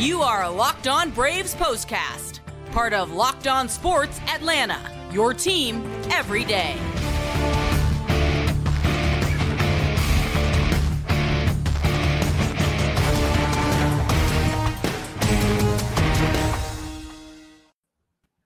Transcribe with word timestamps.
You 0.00 0.22
are 0.22 0.44
a 0.44 0.50
Locked 0.50 0.88
On 0.88 1.10
Braves 1.10 1.54
postcast, 1.54 2.40
part 2.72 2.94
of 2.94 3.12
Locked 3.12 3.46
On 3.46 3.68
Sports 3.68 4.18
Atlanta, 4.28 4.80
your 5.12 5.34
team 5.34 5.84
every 6.10 6.42
day. 6.42 6.74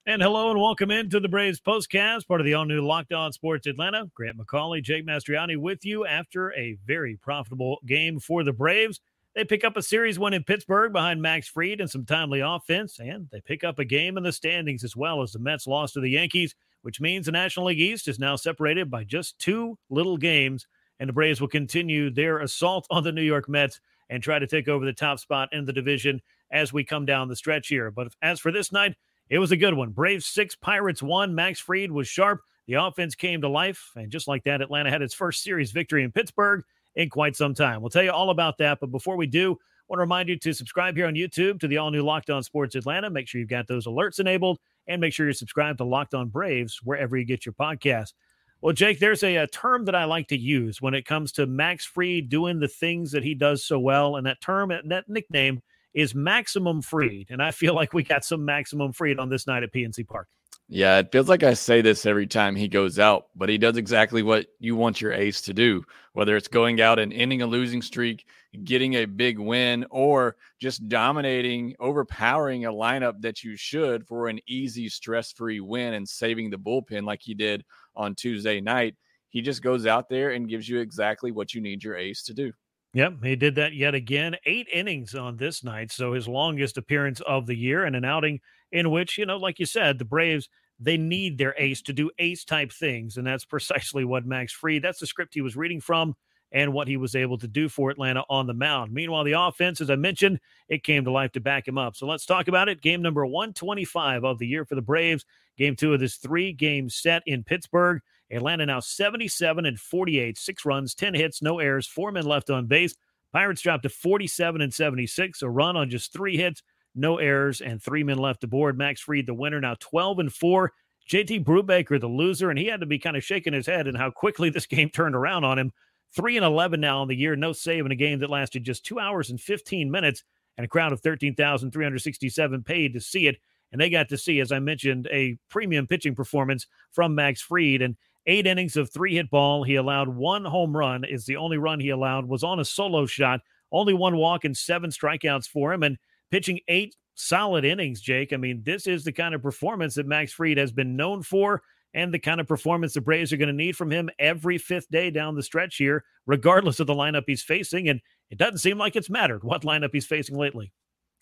And 0.07 0.21
hello 0.21 0.51
and 0.51 0.61
welcome 0.61 0.91
into 0.91 1.21
the 1.21 1.29
Braves 1.29 1.61
postcast, 1.61 2.27
part 2.27 2.41
of 2.41 2.47
the 2.47 2.55
all 2.55 2.65
new 2.65 2.81
Locked 2.81 3.13
On 3.13 3.33
Sports 3.33 3.69
Atlanta. 3.69 4.11
Grant 4.13 4.37
McCauley, 4.37 4.83
Jake 4.83 5.07
Mastriani 5.07 5.57
with 5.57 5.85
you 5.85 6.05
after 6.05 6.53
a 6.55 6.77
very 6.85 7.17
profitable 7.17 7.79
game 7.87 8.19
for 8.19 8.43
the 8.43 8.53
Braves. 8.53 8.99
They 9.35 9.45
pick 9.45 9.65
up 9.65 9.77
a 9.77 9.83
series 9.83 10.17
win 10.17 10.33
in 10.33 10.45
Pittsburgh 10.45 10.93
behind 10.93 11.21
Max 11.21 11.49
Fried 11.49 11.81
and 11.81 11.91
some 11.91 12.05
timely 12.05 12.39
offense, 12.39 13.01
and 13.01 13.29
they 13.33 13.41
pick 13.41 13.65
up 13.65 13.81
a 13.81 13.85
game 13.85 14.17
in 14.17 14.23
the 14.23 14.31
standings 14.31 14.85
as 14.85 14.95
well 14.95 15.23
as 15.23 15.33
the 15.33 15.41
Mets 15.41 15.67
lost 15.67 15.95
to 15.95 16.01
the 16.01 16.11
Yankees, 16.11 16.55
which 16.83 17.01
means 17.01 17.27
the 17.27 17.33
National 17.33 17.67
League 17.67 17.81
East 17.81 18.07
is 18.07 18.21
now 18.21 18.37
separated 18.37 18.93
by 18.93 19.03
just 19.03 19.37
two 19.41 19.77
little 19.91 20.17
games, 20.17 20.69
and 21.01 21.09
the 21.09 21.13
Braves 21.13 21.41
will 21.41 21.49
continue 21.49 22.11
their 22.11 22.39
assault 22.39 22.87
on 22.91 23.03
the 23.03 23.11
New 23.11 23.23
York 23.23 23.49
Mets 23.49 23.81
and 24.09 24.23
try 24.23 24.39
to 24.39 24.47
take 24.47 24.69
over 24.69 24.85
the 24.85 24.93
top 24.93 25.19
spot 25.19 25.49
in 25.51 25.65
the 25.65 25.73
division 25.73 26.21
as 26.53 26.73
we 26.73 26.85
come 26.85 27.05
down 27.05 27.27
the 27.27 27.35
stretch 27.35 27.67
here. 27.67 27.91
But 27.91 28.15
as 28.23 28.39
for 28.39 28.53
this 28.53 28.71
night, 28.71 28.95
it 29.29 29.41
was 29.41 29.51
a 29.51 29.57
good 29.57 29.75
one. 29.75 29.91
Braves 29.91 30.27
six, 30.27 30.55
Pirates 30.55 31.03
one. 31.03 31.35
Max 31.35 31.59
Fried 31.59 31.91
was 31.91 32.07
sharp. 32.07 32.43
The 32.69 32.75
offense 32.75 33.17
came 33.17 33.41
to 33.41 33.49
life. 33.49 33.91
And 33.97 34.13
just 34.13 34.29
like 34.29 34.45
that, 34.45 34.61
Atlanta 34.61 34.91
had 34.91 35.03
its 35.03 35.15
first 35.15 35.43
series 35.43 35.73
victory 35.73 36.05
in 36.05 36.13
Pittsburgh 36.13 36.63
in 36.97 37.11
quite 37.11 37.37
some 37.37 37.55
time. 37.55 37.81
We'll 37.81 37.91
tell 37.91 38.03
you 38.03 38.13
all 38.13 38.31
about 38.31 38.59
that. 38.59 38.81
But 38.81 38.91
before 38.91 39.17
we 39.17 39.27
do, 39.27 39.53
I 39.53 39.85
want 39.89 39.99
to 39.99 40.03
remind 40.03 40.29
you 40.29 40.39
to 40.39 40.53
subscribe 40.53 40.97
here 40.97 41.07
on 41.07 41.15
YouTube 41.15 41.61
to 41.61 41.69
the 41.69 41.77
all 41.79 41.91
new 41.91 42.03
Locked 42.03 42.31
On 42.31 42.43
Sports 42.43 42.75
Atlanta. 42.75 43.11
Make 43.11 43.29
sure 43.29 43.41
you've 43.41 43.51
got 43.51 43.67
those 43.67 43.87
alerts 43.87 44.19
enabled 44.19 44.59
and 44.87 45.01
make 45.01 45.13
sure 45.13 45.27
you're 45.27 45.35
subscribed 45.35 45.79
to 45.79 45.85
Locked 45.85 46.15
On 46.15 46.29
Braves 46.29 46.81
wherever 46.83 47.17
you 47.17 47.25
get 47.25 47.45
your 47.45 47.53
podcast. 47.53 48.13
Well, 48.61 48.73
Jake, 48.73 48.99
there's 48.99 49.23
a, 49.23 49.37
a, 49.37 49.47
term 49.47 49.85
that 49.85 49.95
I 49.95 50.05
like 50.05 50.29
to 50.29 50.39
use 50.39 50.81
when 50.81 50.95
it 50.95 51.05
comes 51.05 51.33
to 51.33 51.47
Max 51.47 51.85
Fried 51.85 52.31
doing 52.31 52.61
the 52.61 52.69
things 52.69 53.13
that 53.13 53.23
he 53.23 53.35
does 53.35 53.63
so 53.63 53.79
well. 53.79 54.17
And 54.17 54.27
that 54.27 54.41
term, 54.41 54.71
and 54.71 54.91
that 54.91 55.07
nickname 55.07 55.61
is 55.93 56.15
maximum 56.15 56.81
Fried. 56.81 57.27
And 57.29 57.43
I 57.43 57.51
feel 57.51 57.75
like 57.75 57.93
we 57.93 58.03
got 58.03 58.25
some 58.25 58.43
maximum 58.43 58.93
Fried 58.93 59.19
on 59.19 59.29
this 59.29 59.47
night 59.47 59.65
at 59.65 59.73
PNC 59.73 60.09
Park. 60.09 60.29
Yeah, 60.69 60.99
it 60.99 61.13
feels 61.13 61.29
like 61.29 61.43
I 61.43 61.53
say 61.55 61.83
this 61.83 62.07
every 62.07 62.27
time 62.27 62.57
he 62.57 62.69
goes 62.69 62.99
out, 62.99 63.27
but 63.37 63.51
he 63.51 63.59
does 63.59 63.77
exactly 63.77 64.23
what 64.23 64.47
you 64.59 64.77
want 64.77 65.01
your 65.01 65.13
ace 65.13 65.43
to 65.43 65.53
do, 65.53 65.85
whether 66.15 66.37
it's 66.37 66.49
going 66.49 66.81
out 66.81 66.99
and 66.99 67.13
ending 67.13 67.43
a 67.43 67.47
losing 67.47 67.83
streak, 67.83 68.27
getting 68.65 68.95
a 68.95 69.05
big 69.05 69.39
win, 69.39 69.85
or 69.91 70.37
just 70.59 70.89
dominating, 70.89 71.75
overpowering 71.81 72.65
a 72.65 72.73
lineup 72.73 73.21
that 73.21 73.45
you 73.45 73.57
should 73.57 74.07
for 74.07 74.29
an 74.29 74.41
easy, 74.47 74.89
stress 74.89 75.33
free 75.33 75.61
win 75.61 75.95
and 75.95 76.09
saving 76.09 76.49
the 76.49 76.57
bullpen 76.57 77.05
like 77.05 77.21
he 77.23 77.35
did 77.35 77.63
on 77.95 78.15
Tuesday 78.15 78.61
night. 78.61 78.97
He 79.29 79.43
just 79.43 79.63
goes 79.63 79.87
out 79.87 80.09
there 80.09 80.31
and 80.31 80.49
gives 80.49 80.67
you 80.67 80.81
exactly 80.81 81.31
what 81.31 81.53
you 81.53 81.61
need 81.61 81.85
your 81.85 81.97
ace 81.97 82.23
to 82.23 82.33
do. 82.33 82.53
Yep, 82.95 83.25
he 83.25 83.35
did 83.35 83.57
that 83.57 83.75
yet 83.75 83.95
again. 83.95 84.37
Eight 84.47 84.69
innings 84.73 85.17
on 85.17 85.37
this 85.37 85.65
night, 85.65 85.91
so 85.91 86.13
his 86.13 86.29
longest 86.29 86.79
appearance 86.79 87.21
of 87.23 87.47
the 87.47 87.57
year, 87.57 87.85
and 87.85 87.97
an 87.97 88.05
outing 88.05 88.41
in 88.75 88.91
which, 88.91 89.17
you 89.17 89.25
know, 89.25 89.39
like 89.39 89.59
you 89.59 89.67
said, 89.67 89.99
the 89.99 90.05
Braves 90.05 90.49
they 90.81 90.97
need 90.97 91.39
their 91.39 91.55
ace 91.57 91.81
to 91.83 91.93
do 91.93 92.11
ace 92.19 92.45
type 92.45 92.73
things, 92.73 93.17
and 93.17 93.27
that's 93.27 93.45
precisely 93.55 94.05
what 94.05 94.27
Max 94.27 94.53
Fried. 94.53 94.83
That's 94.83 94.99
the 94.99 95.07
script 95.07 95.33
he 95.33 95.41
was 95.41 95.57
reading 95.57 95.81
from, 95.81 96.17
and 96.51 96.73
what 96.73 96.89
he 96.89 96.97
was 96.97 97.15
able 97.15 97.39
to 97.39 97.49
do 97.49 97.69
for 97.69 97.91
Atlanta 97.91 98.25
on 98.29 98.47
the 98.47 98.55
mound. 98.55 98.93
Meanwhile, 98.93 99.25
the 99.25 99.33
offense, 99.33 99.81
as 99.81 99.91
I 99.91 99.97
mentioned, 99.97 100.41
it 100.69 100.83
came 100.83 101.05
to 101.05 101.13
life 101.13 101.33
to 101.33 101.41
back 101.41 101.67
him 101.67 101.79
up. 101.79 101.97
So 101.97 102.07
let's 102.07 102.27
talk 102.27 102.49
about 102.49 102.69
it. 102.69 102.83
Game 102.83 103.01
number 103.01 103.25
125 103.25 104.25
of 104.25 104.39
the 104.39 104.47
year 104.47 104.65
for 104.65 104.75
the 104.75 104.83
Braves. 104.83 105.25
Game 105.57 105.77
two 105.77 105.95
of 105.95 106.01
this 106.01 106.17
three 106.17 106.53
game 106.53 106.91
set 106.91 107.23
in 107.27 107.45
Pittsburgh. 107.45 108.01
Atlanta 108.31 108.67
now 108.67 108.81
77 108.81 109.67
and 109.67 109.79
48, 109.79 110.37
six 110.37 110.65
runs, 110.65 110.95
10 110.95 111.15
hits, 111.15 111.41
no 111.41 111.61
errors, 111.61 111.87
four 111.87 112.11
men 112.11 112.25
left 112.25 112.51
on 112.51 112.67
base. 112.67 112.97
Pirates 113.33 113.63
dropped 113.63 113.83
to 113.83 113.89
47 113.89 114.61
and 114.61 114.73
76, 114.73 115.43
a 115.43 115.51
run 115.51 115.77
on 115.77 115.91
just 115.91 116.13
three 116.13 116.37
hits, 116.37 116.63
no 116.95 117.19
errors, 117.19 117.61
and 117.61 117.83
three 117.83 118.05
men 118.05 118.19
left 118.19 118.45
aboard. 118.45 118.79
Max 118.79 119.01
Fried, 119.01 119.27
the 119.27 119.35
winner, 119.35 119.61
now 119.61 119.77
12 119.81 120.19
and 120.21 120.33
4. 120.33 120.73
JT 121.09 121.45
Brubaker, 121.45 122.01
the 122.01 122.07
loser, 122.07 122.51
and 122.51 122.59
he 122.59 122.67
had 122.67 122.81
to 122.81 122.87
be 122.87 122.99
kind 122.99 123.17
of 123.17 123.25
shaking 123.25 123.53
his 123.53 123.67
head 123.67 123.87
and 123.87 123.97
how 123.97 124.11
quickly 124.11 124.51
this 124.51 124.67
game 124.67 124.91
turned 124.91 125.15
around 125.15 125.45
on 125.45 125.59
him. 125.59 125.73
3 126.15 126.37
and 126.37 126.47
11 126.47 126.81
now 126.81 127.01
on 127.01 127.09
the 127.09 127.17
year, 127.17 127.35
no 127.35 127.53
save 127.53 127.85
in 127.85 127.93
a 127.93 127.97
game 127.97 128.21
that 128.21 128.31
lasted 128.31 128.63
just 128.63 128.85
two 128.85 129.01
hours 129.01 129.31
and 129.31 129.41
15 129.41 129.91
minutes, 129.91 130.23
and 130.57 130.65
a 130.65 130.69
crowd 130.69 130.93
of 130.93 131.01
13,367 131.01 132.63
paid 132.63 132.93
to 132.93 133.01
see 133.01 133.27
it. 133.27 133.37
And 133.73 133.81
they 133.81 133.91
got 133.91 134.09
to 134.11 134.19
see, 134.19 134.39
as 134.39 134.53
I 134.53 134.61
mentioned, 134.61 135.09
a 135.11 135.37
premium 135.51 135.89
pitching 135.89 136.15
performance 136.15 136.69
from 136.93 137.17
Max 137.17 137.41
Fried. 137.41 137.83
And 137.83 137.97
eight 138.27 138.47
innings 138.47 138.77
of 138.77 138.91
three 138.91 139.15
hit 139.15 139.31
ball. 139.31 139.65
He 139.65 139.75
allowed 139.77 140.09
one 140.09 140.45
home 140.45 140.77
run, 140.77 141.05
is 141.05 141.27
the 141.27 141.37
only 141.37 141.59
run 141.59 141.81
he 141.81 141.91
allowed, 141.91 142.27
was 142.27 142.45
on 142.45 142.61
a 142.61 142.65
solo 142.65 143.07
shot, 143.07 143.41
only 143.73 143.95
one 143.95 144.17
walk 144.17 144.45
and 144.45 144.57
seven 144.57 144.91
strikeouts 144.91 145.49
for 145.49 145.73
him, 145.73 145.83
and 145.83 145.99
pitching 146.35 146.59
eight 146.67 146.97
solid 147.15 147.65
innings, 147.65 148.01
Jake. 148.01 148.33
I 148.33 148.37
mean, 148.37 148.61
this 148.65 148.89
is 148.89 149.05
the 149.05 149.13
kind 149.13 149.37
of 149.37 149.43
performance 149.43 149.95
that 149.95 150.09
Max 150.09 150.33
Fried 150.33 150.59
has 150.59 150.73
been 150.73 150.97
known 150.97 151.23
for. 151.23 151.63
And 151.95 152.13
the 152.13 152.19
kind 152.19 152.41
of 152.41 152.49
performance 152.49 152.95
the 152.95 153.01
Braves 153.01 153.33
are 153.33 153.37
going 153.37 153.47
to 153.47 153.53
need 153.53 153.77
from 153.77 153.89
him 153.89 154.11
every 154.19 154.59
fifth 154.59 154.91
day 154.91 155.13
down 155.13 155.37
the 155.37 155.45
stretch 155.45 155.77
here, 155.77 156.05
regardless 156.27 156.81
of 156.81 156.89
the 156.89 156.93
lineup 156.93 157.23
he's 157.29 157.45
facing. 157.45 157.89
And 157.89 158.01
it 158.31 158.39
doesn't 158.39 158.59
seem 158.59 158.79
like 158.79 158.97
it's 158.97 159.09
mattered 159.09 159.45
what 159.45 159.63
lineup 159.63 159.91
he's 159.93 160.07
facing 160.07 160.37
lately. 160.37 160.73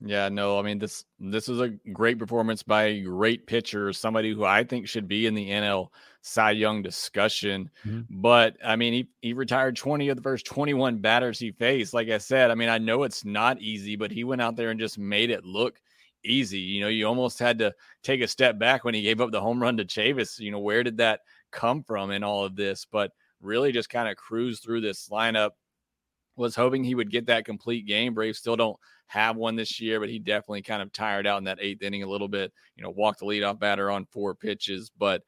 Yeah, 0.05 0.29
no, 0.29 0.59
I 0.59 0.63
mean 0.63 0.79
this 0.79 1.05
this 1.21 1.49
is 1.49 1.61
a 1.61 1.69
great 1.93 2.19
performance 2.19 2.63
by 2.63 2.85
a 2.85 3.01
great 3.03 3.47
pitcher, 3.47 3.93
somebody 3.93 4.33
who 4.33 4.45
I 4.45 4.65
think 4.65 4.89
should 4.89 5.07
be 5.07 5.27
in 5.27 5.35
the 5.35 5.49
NL 5.49 5.89
Cy 6.23 6.53
Young 6.53 6.83
discussion. 6.83 7.71
Mm-hmm. 7.87 8.21
But 8.21 8.57
I 8.65 8.75
mean, 8.77 8.93
he 8.93 9.09
he 9.21 9.33
retired 9.33 9.77
20 9.77 10.09
of 10.09 10.17
the 10.17 10.23
first 10.23 10.47
21 10.47 10.99
batters 10.99 11.39
he 11.39 11.53
faced. 11.53 11.95
Like 11.95 12.09
I 12.09 12.19
said, 12.19 12.51
I 12.51 12.55
mean, 12.55 12.69
I 12.69 12.79
know 12.79 13.05
it's 13.05 13.25
not 13.25 13.61
easy, 13.61 13.95
but 13.97 14.11
he 14.11 14.25
went 14.25 14.43
out 14.43 14.57
there 14.57 14.71
and 14.71 14.81
just 14.81 14.99
made 14.99 15.31
it 15.31 15.45
look 15.45 15.81
easy. 16.25 16.59
You 16.59 16.83
know, 16.83 16.89
you 16.89 17.07
almost 17.07 17.39
had 17.39 17.59
to 17.61 17.73
take 18.03 18.23
a 18.23 18.29
step 18.29 18.59
back 18.59 18.85
when 18.85 18.95
he 18.95 19.03
gave 19.03 19.21
up 19.21 19.31
the 19.31 19.41
home 19.41 19.63
run 19.63 19.77
to 19.77 19.85
Chavis. 19.85 20.41
You 20.41 20.51
know, 20.51 20.61
where 20.61 20.83
did 20.83 20.97
that 20.99 21.21
come 21.53 21.85
from 21.85 22.11
in 22.11 22.25
all 22.25 22.45
of 22.45 22.57
this? 22.57 22.87
But 22.91 23.13
really 23.41 23.71
just 23.73 23.91
kind 23.91 24.09
of 24.09 24.17
cruised 24.17 24.63
through 24.63 24.81
this 24.81 25.09
lineup. 25.09 25.51
Was 26.35 26.57
hoping 26.57 26.83
he 26.83 26.95
would 26.95 27.11
get 27.11 27.27
that 27.27 27.45
complete 27.45 27.87
game. 27.87 28.15
Braves 28.15 28.39
still 28.39 28.57
don't 28.57 28.79
have 29.13 29.37
one 29.37 29.57
this 29.57 29.79
year, 29.79 30.01
but 30.01 30.09
he 30.09 30.19
definitely 30.19 30.63
kind 30.63 30.81
of 30.81 30.91
tired 30.91 31.27
out 31.27 31.37
in 31.37 31.45
that 31.45 31.59
eighth 31.61 31.83
inning 31.83 32.03
a 32.03 32.09
little 32.09 32.29
bit. 32.29 32.51
You 32.77 32.83
know, 32.83 32.91
walked 32.91 33.21
the 33.21 33.27
leadoff 33.27 33.59
batter 33.59 33.91
on 33.91 34.07
four 34.07 34.35
pitches, 34.35 34.91
but 34.97 35.23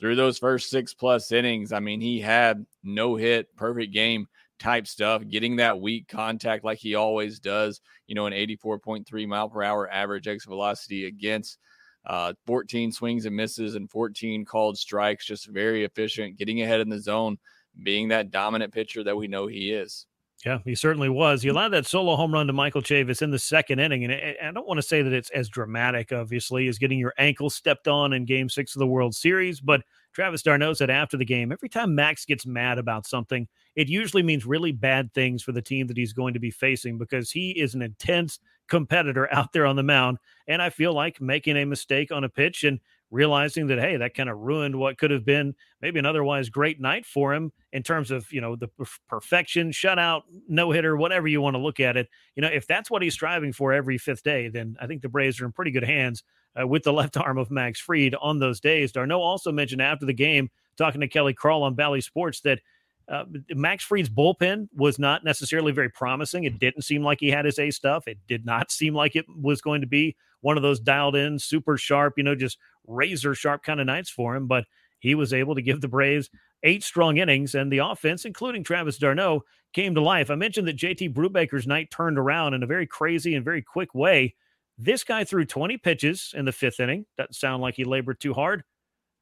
through 0.00 0.16
those 0.16 0.38
first 0.38 0.70
six 0.70 0.92
plus 0.92 1.30
innings, 1.30 1.72
I 1.72 1.78
mean, 1.78 2.00
he 2.00 2.20
had 2.20 2.66
no 2.82 3.14
hit, 3.14 3.54
perfect 3.56 3.92
game 3.92 4.26
type 4.58 4.88
stuff, 4.88 5.22
getting 5.28 5.56
that 5.56 5.80
weak 5.80 6.08
contact 6.08 6.64
like 6.64 6.78
he 6.78 6.96
always 6.96 7.38
does. 7.38 7.80
You 8.08 8.16
know, 8.16 8.26
an 8.26 8.32
84.3 8.32 9.28
mile 9.28 9.48
per 9.48 9.62
hour 9.62 9.88
average 9.88 10.26
exit 10.26 10.48
velocity 10.48 11.06
against 11.06 11.58
uh, 12.06 12.32
14 12.46 12.90
swings 12.90 13.24
and 13.24 13.36
misses 13.36 13.76
and 13.76 13.88
14 13.88 14.44
called 14.46 14.76
strikes. 14.76 15.26
Just 15.26 15.46
very 15.46 15.84
efficient, 15.84 16.38
getting 16.38 16.60
ahead 16.62 16.80
in 16.80 16.88
the 16.88 17.00
zone, 17.00 17.38
being 17.84 18.08
that 18.08 18.32
dominant 18.32 18.72
pitcher 18.72 19.04
that 19.04 19.16
we 19.16 19.28
know 19.28 19.46
he 19.46 19.70
is. 19.70 20.06
Yeah, 20.46 20.58
he 20.64 20.76
certainly 20.76 21.08
was. 21.08 21.42
He 21.42 21.48
allowed 21.48 21.70
that 21.70 21.86
solo 21.86 22.14
home 22.14 22.32
run 22.32 22.46
to 22.46 22.52
Michael 22.52 22.80
Chavis 22.80 23.22
in 23.22 23.32
the 23.32 23.40
second 23.40 23.80
inning. 23.80 24.04
And 24.04 24.12
I 24.12 24.52
don't 24.52 24.68
want 24.68 24.78
to 24.78 24.86
say 24.86 25.02
that 25.02 25.12
it's 25.12 25.30
as 25.30 25.48
dramatic, 25.48 26.12
obviously, 26.12 26.68
as 26.68 26.78
getting 26.78 26.98
your 26.98 27.14
ankle 27.18 27.50
stepped 27.50 27.88
on 27.88 28.12
in 28.12 28.24
game 28.24 28.48
six 28.48 28.76
of 28.76 28.78
the 28.78 28.86
World 28.86 29.16
Series. 29.16 29.60
But 29.60 29.82
Travis 30.12 30.42
d'Arnaud 30.42 30.74
said 30.74 30.90
after 30.90 31.16
the 31.16 31.24
game, 31.24 31.50
every 31.50 31.68
time 31.68 31.94
Max 31.94 32.24
gets 32.24 32.46
mad 32.46 32.78
about 32.78 33.04
something, 33.04 33.48
it 33.74 33.88
usually 33.88 34.22
means 34.22 34.46
really 34.46 34.70
bad 34.70 35.12
things 35.12 35.42
for 35.42 35.50
the 35.50 35.62
team 35.62 35.88
that 35.88 35.96
he's 35.96 36.12
going 36.12 36.34
to 36.34 36.40
be 36.40 36.52
facing 36.52 36.98
because 36.98 37.32
he 37.32 37.50
is 37.50 37.74
an 37.74 37.82
intense 37.82 38.38
competitor 38.68 39.32
out 39.34 39.52
there 39.52 39.66
on 39.66 39.74
the 39.76 39.82
mound. 39.82 40.18
And 40.46 40.62
I 40.62 40.70
feel 40.70 40.92
like 40.92 41.20
making 41.20 41.56
a 41.56 41.66
mistake 41.66 42.12
on 42.12 42.22
a 42.22 42.28
pitch 42.28 42.62
and 42.62 42.78
realizing 43.10 43.66
that 43.68 43.78
hey 43.78 43.96
that 43.96 44.14
kind 44.14 44.28
of 44.28 44.38
ruined 44.38 44.76
what 44.76 44.98
could 44.98 45.10
have 45.10 45.24
been 45.24 45.54
maybe 45.80 45.98
an 45.98 46.06
otherwise 46.06 46.48
great 46.50 46.80
night 46.80 47.06
for 47.06 47.32
him 47.32 47.52
in 47.72 47.82
terms 47.82 48.10
of 48.10 48.30
you 48.32 48.40
know 48.40 48.56
the 48.56 48.68
perfection 49.08 49.70
shutout 49.70 50.22
no 50.48 50.70
hitter 50.70 50.96
whatever 50.96 51.26
you 51.26 51.40
want 51.40 51.54
to 51.54 51.58
look 51.60 51.80
at 51.80 51.96
it. 51.96 52.08
You 52.36 52.42
know 52.42 52.48
if 52.48 52.66
that's 52.66 52.90
what 52.90 53.02
he's 53.02 53.14
striving 53.14 53.52
for 53.52 53.72
every 53.72 53.98
fifth 53.98 54.22
day 54.22 54.48
then 54.48 54.76
i 54.80 54.86
think 54.86 55.02
the 55.02 55.08
braves 55.08 55.40
are 55.40 55.46
in 55.46 55.52
pretty 55.52 55.70
good 55.70 55.84
hands 55.84 56.22
uh, 56.60 56.66
with 56.66 56.82
the 56.82 56.92
left 57.00 57.16
arm 57.16 57.38
of 57.38 57.50
max 57.50 57.80
fried 57.80 58.14
on 58.16 58.38
those 58.38 58.60
days. 58.60 58.92
d'Arnaud 58.92 59.20
also 59.20 59.52
mentioned 59.52 59.82
after 59.82 60.06
the 60.06 60.12
game 60.12 60.50
talking 60.76 61.00
to 61.00 61.08
kelly 61.08 61.34
crull 61.34 61.62
on 61.62 61.74
bally 61.74 62.00
sports 62.00 62.40
that 62.42 62.60
uh, 63.08 63.24
Max 63.50 63.84
Fried's 63.84 64.10
bullpen 64.10 64.68
was 64.74 64.98
not 64.98 65.24
necessarily 65.24 65.72
very 65.72 65.88
promising. 65.88 66.44
It 66.44 66.58
didn't 66.58 66.82
seem 66.82 67.02
like 67.02 67.20
he 67.20 67.30
had 67.30 67.44
his 67.44 67.58
A 67.58 67.70
stuff. 67.70 68.06
It 68.06 68.18
did 68.26 68.44
not 68.44 68.70
seem 68.70 68.94
like 68.94 69.16
it 69.16 69.26
was 69.28 69.60
going 69.60 69.80
to 69.80 69.86
be 69.86 70.16
one 70.40 70.56
of 70.56 70.62
those 70.62 70.80
dialed 70.80 71.16
in, 71.16 71.38
super 71.38 71.76
sharp, 71.76 72.14
you 72.16 72.22
know, 72.22 72.34
just 72.34 72.58
razor 72.86 73.34
sharp 73.34 73.62
kind 73.62 73.80
of 73.80 73.86
nights 73.86 74.10
for 74.10 74.36
him. 74.36 74.46
But 74.46 74.64
he 74.98 75.14
was 75.14 75.32
able 75.32 75.54
to 75.54 75.62
give 75.62 75.80
the 75.80 75.88
Braves 75.88 76.30
eight 76.64 76.82
strong 76.82 77.18
innings, 77.18 77.54
and 77.54 77.72
the 77.72 77.78
offense, 77.78 78.24
including 78.24 78.64
Travis 78.64 78.98
d'Arnaud, 78.98 79.42
came 79.72 79.94
to 79.94 80.00
life. 80.00 80.30
I 80.30 80.34
mentioned 80.34 80.66
that 80.68 80.76
JT 80.76 81.14
Brubaker's 81.14 81.66
night 81.66 81.90
turned 81.90 82.18
around 82.18 82.54
in 82.54 82.62
a 82.62 82.66
very 82.66 82.86
crazy 82.86 83.34
and 83.34 83.44
very 83.44 83.62
quick 83.62 83.94
way. 83.94 84.34
This 84.76 85.04
guy 85.04 85.24
threw 85.24 85.44
20 85.44 85.76
pitches 85.78 86.32
in 86.36 86.44
the 86.44 86.52
fifth 86.52 86.80
inning. 86.80 87.06
Doesn't 87.16 87.34
sound 87.34 87.62
like 87.62 87.74
he 87.74 87.84
labored 87.84 88.20
too 88.20 88.34
hard. 88.34 88.64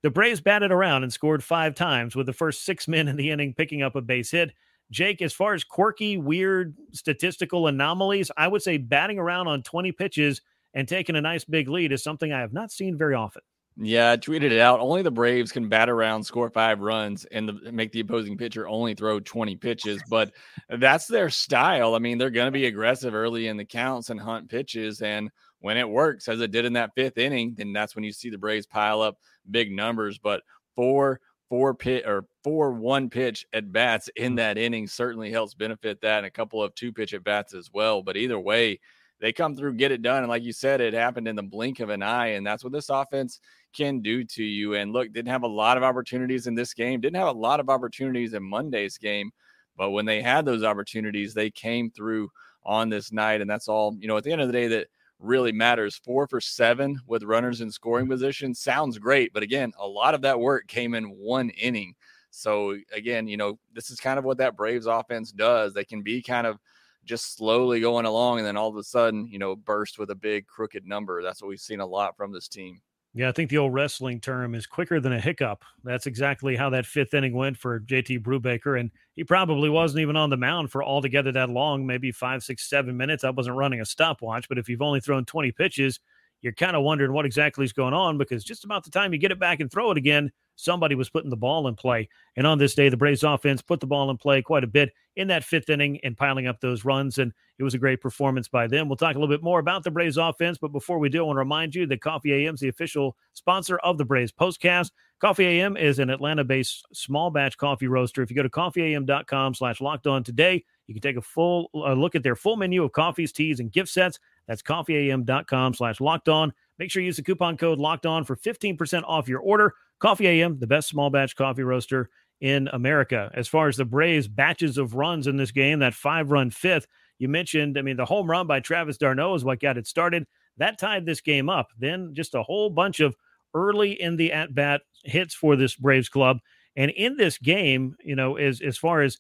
The 0.03 0.11
Braves 0.11 0.41
batted 0.41 0.71
around 0.71 1.03
and 1.03 1.13
scored 1.13 1.43
five 1.43 1.75
times 1.75 2.15
with 2.15 2.27
the 2.27 2.33
first 2.33 2.65
six 2.65 2.87
men 2.87 3.09
in 3.09 3.17
the 3.17 3.31
inning 3.31 3.55
picking 3.55 3.83
up 3.83 3.97
a 3.97 4.01
base 4.01 4.31
hit. 4.31 4.53
Jake, 4.91 5.21
as 5.21 5.33
far 5.33 5.55
as 5.55 5.65
quirky, 5.65 6.17
weird 6.17 6.77
statistical 6.93 7.67
anomalies, 7.67 8.31
I 8.37 8.47
would 8.47 8.63
say 8.63 8.77
batting 8.77 9.19
around 9.19 9.49
on 9.49 9.63
20 9.63 9.93
pitches 9.93 10.43
and 10.75 10.87
taking 10.87 11.17
a 11.17 11.21
nice 11.21 11.45
big 11.45 11.69
lead 11.69 11.91
is 11.91 12.05
something 12.05 12.33
I 12.33 12.41
have 12.41 12.53
not 12.53 12.71
seen 12.71 12.97
very 12.97 13.15
often. 13.15 13.43
Yeah, 13.79 14.13
I 14.13 14.17
tweeted 14.17 14.53
it 14.53 14.59
out. 14.59 14.81
Only 14.81 15.03
the 15.03 15.11
Braves 15.11 15.53
can 15.53 15.69
bat 15.69 15.91
around, 15.91 16.23
score 16.23 16.49
five 16.49 16.81
runs, 16.81 17.27
and 17.27 17.49
the, 17.49 17.73
make 17.73 17.93
the 17.93 18.01
opposing 18.01 18.39
pitcher 18.39 18.67
only 18.67 18.95
throw 18.95 19.21
20 19.21 19.57
pitches. 19.57 20.03
But 20.09 20.33
that's 20.71 21.07
their 21.07 21.29
style. 21.29 21.95
I 21.95 21.99
mean, 21.99 22.17
they're 22.17 22.31
going 22.31 22.47
to 22.47 22.53
be 22.53 22.67
aggressive 22.67 23.15
early 23.15 23.49
in 23.49 23.59
the 23.59 23.67
counts 23.67 24.09
and 24.09 24.19
hunt 24.19 24.49
pitches. 24.49 25.03
And 25.03 25.31
when 25.61 25.77
it 25.77 25.89
works, 25.89 26.29
as 26.29 26.41
it 26.41 26.51
did 26.51 26.65
in 26.65 26.75
that 26.75 26.95
fifth 26.95 27.19
inning, 27.19 27.55
then 27.57 27.73
that's 27.73 27.95
when 27.95 28.05
you 28.05 28.13
see 28.13 28.31
the 28.31 28.39
Braves 28.39 28.67
pile 28.67 29.03
up 29.03 29.17
big 29.51 29.73
numbers. 29.73 30.19
But 30.19 30.43
four, 30.75 31.21
four 31.49 31.75
pit 31.75 32.05
or 32.07 32.27
four 32.45 32.73
one 32.73 33.09
pitch 33.09 33.47
at 33.53 33.73
bats 33.73 34.09
in 34.17 34.35
mm. 34.35 34.37
that 34.37 34.59
inning 34.59 34.87
certainly 34.87 35.31
helps 35.31 35.55
benefit 35.55 36.01
that, 36.03 36.19
and 36.19 36.27
a 36.27 36.31
couple 36.31 36.63
of 36.63 36.75
two 36.75 36.93
pitch 36.93 37.15
at 37.15 37.25
bats 37.25 37.55
as 37.55 37.71
well. 37.73 38.03
But 38.03 38.17
either 38.17 38.39
way, 38.39 38.81
they 39.21 39.33
come 39.33 39.57
through, 39.57 39.75
get 39.75 39.93
it 39.93 40.03
done. 40.03 40.19
And 40.19 40.29
like 40.29 40.43
you 40.43 40.53
said, 40.53 40.81
it 40.81 40.95
happened 40.95 41.29
in 41.29 41.37
the 41.37 41.43
blink 41.43 41.81
of 41.81 41.89
an 41.89 42.03
eye. 42.03 42.29
And 42.29 42.47
that's 42.47 42.63
what 42.63 42.73
this 42.73 42.91
offense 42.91 43.41
can 43.75 44.01
do 44.01 44.25
to 44.25 44.45
you. 44.45 44.75
And 44.75 44.93
look, 44.93 45.13
didn't 45.13 45.31
have 45.31 45.43
a 45.43 45.49
lot 45.49 45.77
of 45.77 45.83
opportunities 45.83 46.47
in 46.47 46.55
this 46.55 46.75
game, 46.75 47.01
didn't 47.01 47.17
have 47.17 47.35
a 47.35 47.39
lot 47.39 47.61
of 47.61 47.71
opportunities 47.71 48.35
in 48.35 48.43
Monday's 48.43 48.99
game. 48.99 49.31
But 49.77 49.91
when 49.91 50.07
they 50.07 50.23
had 50.23 50.45
those 50.45 50.63
opportunities, 50.63 51.35
they 51.35 51.51
came 51.51 51.91
through 51.91 52.31
on 52.65 52.89
this 52.89 53.13
night. 53.13 53.41
And 53.41 53.49
that's 53.49 53.69
all, 53.69 53.97
you 53.99 54.09
know, 54.09 54.17
at 54.17 54.25
the 54.25 54.33
end 54.33 54.41
of 54.41 54.49
the 54.49 54.53
day, 54.53 54.69
that 54.69 54.89
really 55.19 55.53
matters. 55.53 55.97
Four 55.97 56.27
for 56.27 56.41
seven 56.41 57.01
with 57.07 57.23
runners 57.23 57.61
in 57.61 57.71
scoring 57.71 58.09
position 58.09 58.55
sounds 58.55 58.99
great. 58.99 59.33
But 59.33 59.43
again, 59.43 59.73
a 59.79 59.87
lot 59.87 60.15
of 60.15 60.23
that 60.23 60.41
work 60.41 60.67
came 60.67 60.95
in 60.95 61.05
one 61.05 61.51
inning. 61.51 61.95
So 62.31 62.77
again, 62.93 63.27
you 63.27 63.37
know, 63.37 63.59
this 63.73 63.91
is 63.91 63.99
kind 63.99 64.19
of 64.19 64.25
what 64.25 64.39
that 64.39 64.57
Braves 64.57 64.87
offense 64.87 65.33
does. 65.33 65.73
They 65.73 65.85
can 65.85 66.03
be 66.03 66.23
kind 66.23 66.47
of 66.47 66.59
just 67.05 67.37
slowly 67.37 67.81
going 67.81 68.05
along 68.05 68.39
and 68.39 68.47
then 68.47 68.57
all 68.57 68.69
of 68.69 68.77
a 68.77 68.83
sudden, 68.83 69.27
you 69.29 69.39
know, 69.39 69.57
burst 69.57 69.99
with 69.99 70.11
a 70.11 70.15
big 70.15 70.47
crooked 70.47 70.85
number. 70.85 71.23
That's 71.23 71.41
what 71.41 71.49
we've 71.49 71.61
seen 71.61 71.81
a 71.81 71.87
lot 71.87 72.17
from 72.17 72.33
this 72.33 72.49
team. 72.49 72.81
Yeah, 73.17 73.31
I 73.31 73.33
think 73.33 73.49
the 73.49 73.57
old 73.57 73.73
wrestling 73.73 74.21
term 74.21 74.55
is 74.55 74.67
quicker 74.67 75.01
than 75.01 75.15
a 75.15 75.19
hiccup. 75.19 75.65
That's 75.83 76.07
exactly 76.07 76.55
how 76.55 76.69
that 76.69 76.85
fifth 76.85 77.15
inning 77.15 77.35
went 77.35 77.57
for 77.57 77.81
JT 77.81 78.21
Brubaker. 78.21 78.79
And 78.79 78.91
he 79.15 79.25
probably 79.25 79.71
wasn't 79.71 80.03
even 80.03 80.17
on 80.17 80.29
the 80.29 80.37
mound 80.37 80.71
for 80.71 80.85
altogether 80.85 81.33
that 81.33 81.49
long, 81.49 81.87
maybe 81.87 82.13
five, 82.13 82.45
six, 82.45 82.69
seven 82.69 82.95
minutes. 82.95 83.25
I 83.25 83.31
wasn't 83.31 83.57
running 83.57 83.81
a 83.81 83.87
stopwatch, 83.87 84.51
but 84.51 84.59
if 84.59 84.69
you've 84.69 84.83
only 84.83 85.01
thrown 85.01 85.25
20 85.25 85.51
pitches, 85.53 85.99
you're 86.43 86.53
kind 86.53 86.77
of 86.77 86.83
wondering 86.83 87.15
what 87.15 87.25
exactly 87.25 87.65
is 87.65 87.73
going 87.73 87.95
on 87.95 88.19
because 88.19 88.45
just 88.45 88.65
about 88.65 88.85
the 88.85 88.91
time 88.91 89.15
you 89.15 89.19
get 89.19 89.33
it 89.33 89.41
back 89.41 89.61
and 89.61 89.73
throw 89.73 89.91
it 89.91 89.97
again, 89.97 90.31
somebody 90.57 90.95
was 90.95 91.09
putting 91.09 91.31
the 91.31 91.37
ball 91.37 91.69
in 91.69 91.75
play. 91.75 92.09
And 92.37 92.47
on 92.47 92.59
this 92.59 92.75
day, 92.75 92.89
the 92.89 92.97
Braves 92.97 93.23
offense 93.23 93.63
put 93.63 93.81
the 93.81 93.87
ball 93.87 94.11
in 94.11 94.17
play 94.17 94.43
quite 94.43 94.65
a 94.65 94.67
bit 94.67 94.93
in 95.15 95.29
that 95.29 95.45
fifth 95.45 95.71
inning 95.71 96.01
and 96.03 96.17
piling 96.17 96.47
up 96.47 96.61
those 96.61 96.85
runs. 96.85 97.19
And 97.19 97.33
it 97.59 97.63
was 97.63 97.75
a 97.75 97.79
great 97.79 98.01
performance 98.01 98.49
by 98.49 98.67
them. 98.67 98.89
We'll 98.89 98.97
talk 98.97 99.15
a 99.15 99.19
little 99.19 99.35
bit 99.35 99.43
more 99.43 99.61
about 99.61 99.85
the 99.85 99.91
Braves 99.91 100.19
offense. 100.19 100.59
But 100.59 100.73
before 100.73 100.99
we 100.99 101.09
do, 101.09 101.21
I 101.21 101.27
want 101.27 101.37
to 101.37 101.41
remind 101.41 101.75
you 101.75 101.87
that 101.87 102.01
Coffee 102.01 102.33
AM 102.33 102.55
is 102.55 102.61
the 102.61 102.69
official 102.69 103.17
sponsor 103.33 103.79
of 103.79 103.99
the 103.99 104.05
Braves 104.05 104.33
postcast. 104.33 104.91
Coffee 105.21 105.47
AM 105.47 105.77
is 105.77 105.99
an 105.99 106.11
Atlanta 106.11 106.45
based 106.45 106.85
small 106.93 107.31
batch 107.31 107.57
coffee 107.57 107.87
roaster. 107.89 108.23
If 108.23 108.31
you 108.31 108.37
go 108.37 108.43
to 108.43 108.51
coffeeam.com 108.51 109.55
slash 109.55 109.81
locked 109.81 110.07
on 110.07 110.23
today, 110.25 110.65
you 110.87 110.95
can 110.95 111.01
take 111.01 111.17
a 111.17 111.23
full 111.23 111.71
uh, 111.75 111.95
look 111.95 112.15
at 112.15 112.23
their 112.23 112.37
full 112.37 112.57
menu 112.57 112.85
of 112.85 112.93
coffees, 112.93 113.33
teas, 113.33 113.61
and 113.61 113.73
gift 113.73 113.89
sets. 113.89 114.19
That's 114.47 114.63
coffeeam.com 114.63 115.75
slash 115.75 116.01
locked 116.01 116.29
on. 116.29 116.53
Make 116.79 116.91
sure 116.91 117.01
you 117.01 117.07
use 117.07 117.17
the 117.17 117.23
coupon 117.23 117.57
code 117.57 117.79
locked 117.79 118.07
on 118.07 118.25
for 118.25 118.37
15% 118.37 119.03
off 119.07 119.29
your 119.29 119.41
order. 119.41 119.75
Coffee 119.99 120.27
AM, 120.29 120.59
the 120.59 120.67
best 120.67 120.89
small 120.89 121.11
batch 121.11 121.37
coffee 121.37 121.63
roaster 121.63 122.11
in 122.41 122.69
America. 122.69 123.31
As 123.35 123.49
far 123.49 123.69
as 123.69 123.77
the 123.77 123.85
Braves 123.85 124.29
batches 124.29 124.79
of 124.79 124.95
runs 124.95 125.27
in 125.27 125.37
this 125.37 125.51
game, 125.51 125.79
that 125.79 125.95
five 125.95 126.31
run 126.31 126.51
fifth, 126.51 126.87
you 127.19 127.29
mentioned, 127.29 127.79
I 127.79 127.83
mean, 127.83 127.97
the 127.97 128.05
home 128.05 128.31
run 128.31 128.47
by 128.47 128.61
Travis 128.61 128.99
d'Arnaud 128.99 129.37
is 129.37 129.45
what 129.45 129.61
got 129.61 129.79
it 129.79 129.87
started. 129.87 130.27
That 130.59 130.79
tied 130.79 131.07
this 131.07 131.21
game 131.21 131.49
up. 131.49 131.69
Then 131.79 132.11
just 132.15 132.35
a 132.35 132.43
whole 132.43 132.71
bunch 132.71 133.01
of 133.01 133.17
early 133.55 134.01
in 134.01 134.17
the 134.17 134.33
at 134.33 134.55
bat 134.55 134.83
hits 135.05 135.35
for 135.35 135.57
this 135.57 135.75
Braves 135.75 136.09
club. 136.09 136.39
And 136.77 136.91
in 136.91 137.17
this 137.17 137.39
game, 137.39 137.97
you 138.05 138.17
know, 138.17 138.37
as 138.37 138.61
as 138.61 138.77
far 138.77 139.01
as 139.01 139.19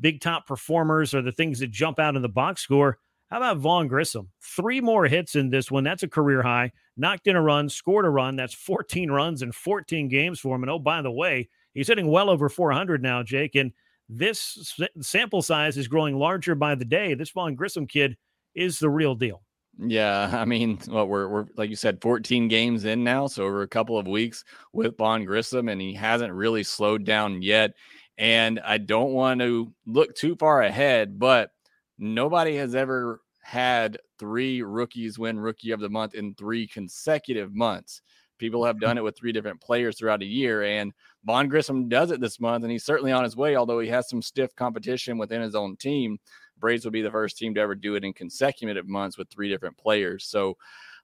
big 0.00 0.20
top 0.20 0.46
performers 0.46 1.14
or 1.14 1.22
the 1.22 1.32
things 1.32 1.60
that 1.60 1.70
jump 1.70 1.98
out 1.98 2.16
in 2.16 2.22
the 2.22 2.28
box 2.28 2.62
score, 2.62 2.98
how 3.30 3.36
about 3.38 3.58
Vaughn 3.58 3.88
Grissom? 3.88 4.30
Three 4.40 4.80
more 4.80 5.06
hits 5.06 5.36
in 5.36 5.50
this 5.50 5.70
one. 5.70 5.84
That's 5.84 6.02
a 6.02 6.08
career 6.08 6.42
high. 6.42 6.72
Knocked 6.96 7.26
in 7.26 7.36
a 7.36 7.42
run, 7.42 7.68
scored 7.68 8.06
a 8.06 8.10
run. 8.10 8.36
That's 8.36 8.54
14 8.54 9.10
runs 9.10 9.42
in 9.42 9.52
14 9.52 10.08
games 10.08 10.40
for 10.40 10.56
him. 10.56 10.62
And 10.62 10.70
oh, 10.70 10.78
by 10.78 11.02
the 11.02 11.10
way, 11.10 11.48
he's 11.74 11.88
hitting 11.88 12.08
well 12.08 12.30
over 12.30 12.48
400 12.48 13.02
now, 13.02 13.22
Jake. 13.22 13.54
And 13.54 13.72
this 14.08 14.74
sample 15.02 15.42
size 15.42 15.76
is 15.76 15.88
growing 15.88 16.16
larger 16.16 16.54
by 16.54 16.74
the 16.74 16.86
day. 16.86 17.14
This 17.14 17.30
Vaughn 17.30 17.54
Grissom 17.54 17.86
kid 17.86 18.16
is 18.54 18.78
the 18.78 18.90
real 18.90 19.14
deal. 19.14 19.42
Yeah, 19.80 20.30
I 20.32 20.44
mean, 20.44 20.80
well, 20.88 21.06
we're 21.06 21.28
we're 21.28 21.46
like 21.56 21.70
you 21.70 21.76
said, 21.76 22.00
14 22.02 22.48
games 22.48 22.84
in 22.84 23.04
now, 23.04 23.28
so 23.28 23.44
over 23.44 23.62
a 23.62 23.68
couple 23.68 23.96
of 23.96 24.08
weeks 24.08 24.42
with 24.72 24.96
Vaughn 24.96 25.24
Grissom, 25.24 25.68
and 25.68 25.80
he 25.80 25.92
hasn't 25.92 26.32
really 26.32 26.64
slowed 26.64 27.04
down 27.04 27.42
yet. 27.42 27.74
And 28.16 28.58
I 28.58 28.78
don't 28.78 29.12
want 29.12 29.40
to 29.40 29.72
look 29.86 30.16
too 30.16 30.34
far 30.34 30.62
ahead, 30.62 31.20
but 31.20 31.52
Nobody 31.98 32.56
has 32.56 32.74
ever 32.74 33.20
had 33.42 33.98
three 34.18 34.62
rookies 34.62 35.18
win 35.18 35.38
rookie 35.40 35.70
of 35.70 35.80
the 35.80 35.88
month 35.88 36.14
in 36.14 36.34
three 36.34 36.66
consecutive 36.66 37.54
months. 37.54 38.02
People 38.38 38.64
have 38.64 38.80
done 38.80 38.98
it 38.98 39.04
with 39.04 39.16
three 39.16 39.32
different 39.32 39.60
players 39.60 39.98
throughout 39.98 40.22
a 40.22 40.26
year, 40.26 40.62
and 40.62 40.92
Vaughn 41.24 41.48
Grissom 41.48 41.88
does 41.88 42.10
it 42.10 42.20
this 42.20 42.40
month, 42.40 42.64
and 42.64 42.70
he's 42.70 42.84
certainly 42.84 43.12
on 43.12 43.24
his 43.24 43.36
way. 43.36 43.56
Although 43.56 43.80
he 43.80 43.88
has 43.88 44.08
some 44.08 44.22
stiff 44.22 44.54
competition 44.54 45.18
within 45.18 45.42
his 45.42 45.54
own 45.54 45.76
team, 45.76 46.18
Braves 46.58 46.84
will 46.84 46.92
be 46.92 47.02
the 47.02 47.10
first 47.10 47.36
team 47.36 47.54
to 47.54 47.60
ever 47.60 47.74
do 47.74 47.94
it 47.94 48.04
in 48.04 48.12
consecutive 48.12 48.88
months 48.88 49.16
with 49.16 49.28
three 49.28 49.48
different 49.48 49.76
players. 49.76 50.24
So, 50.24 50.56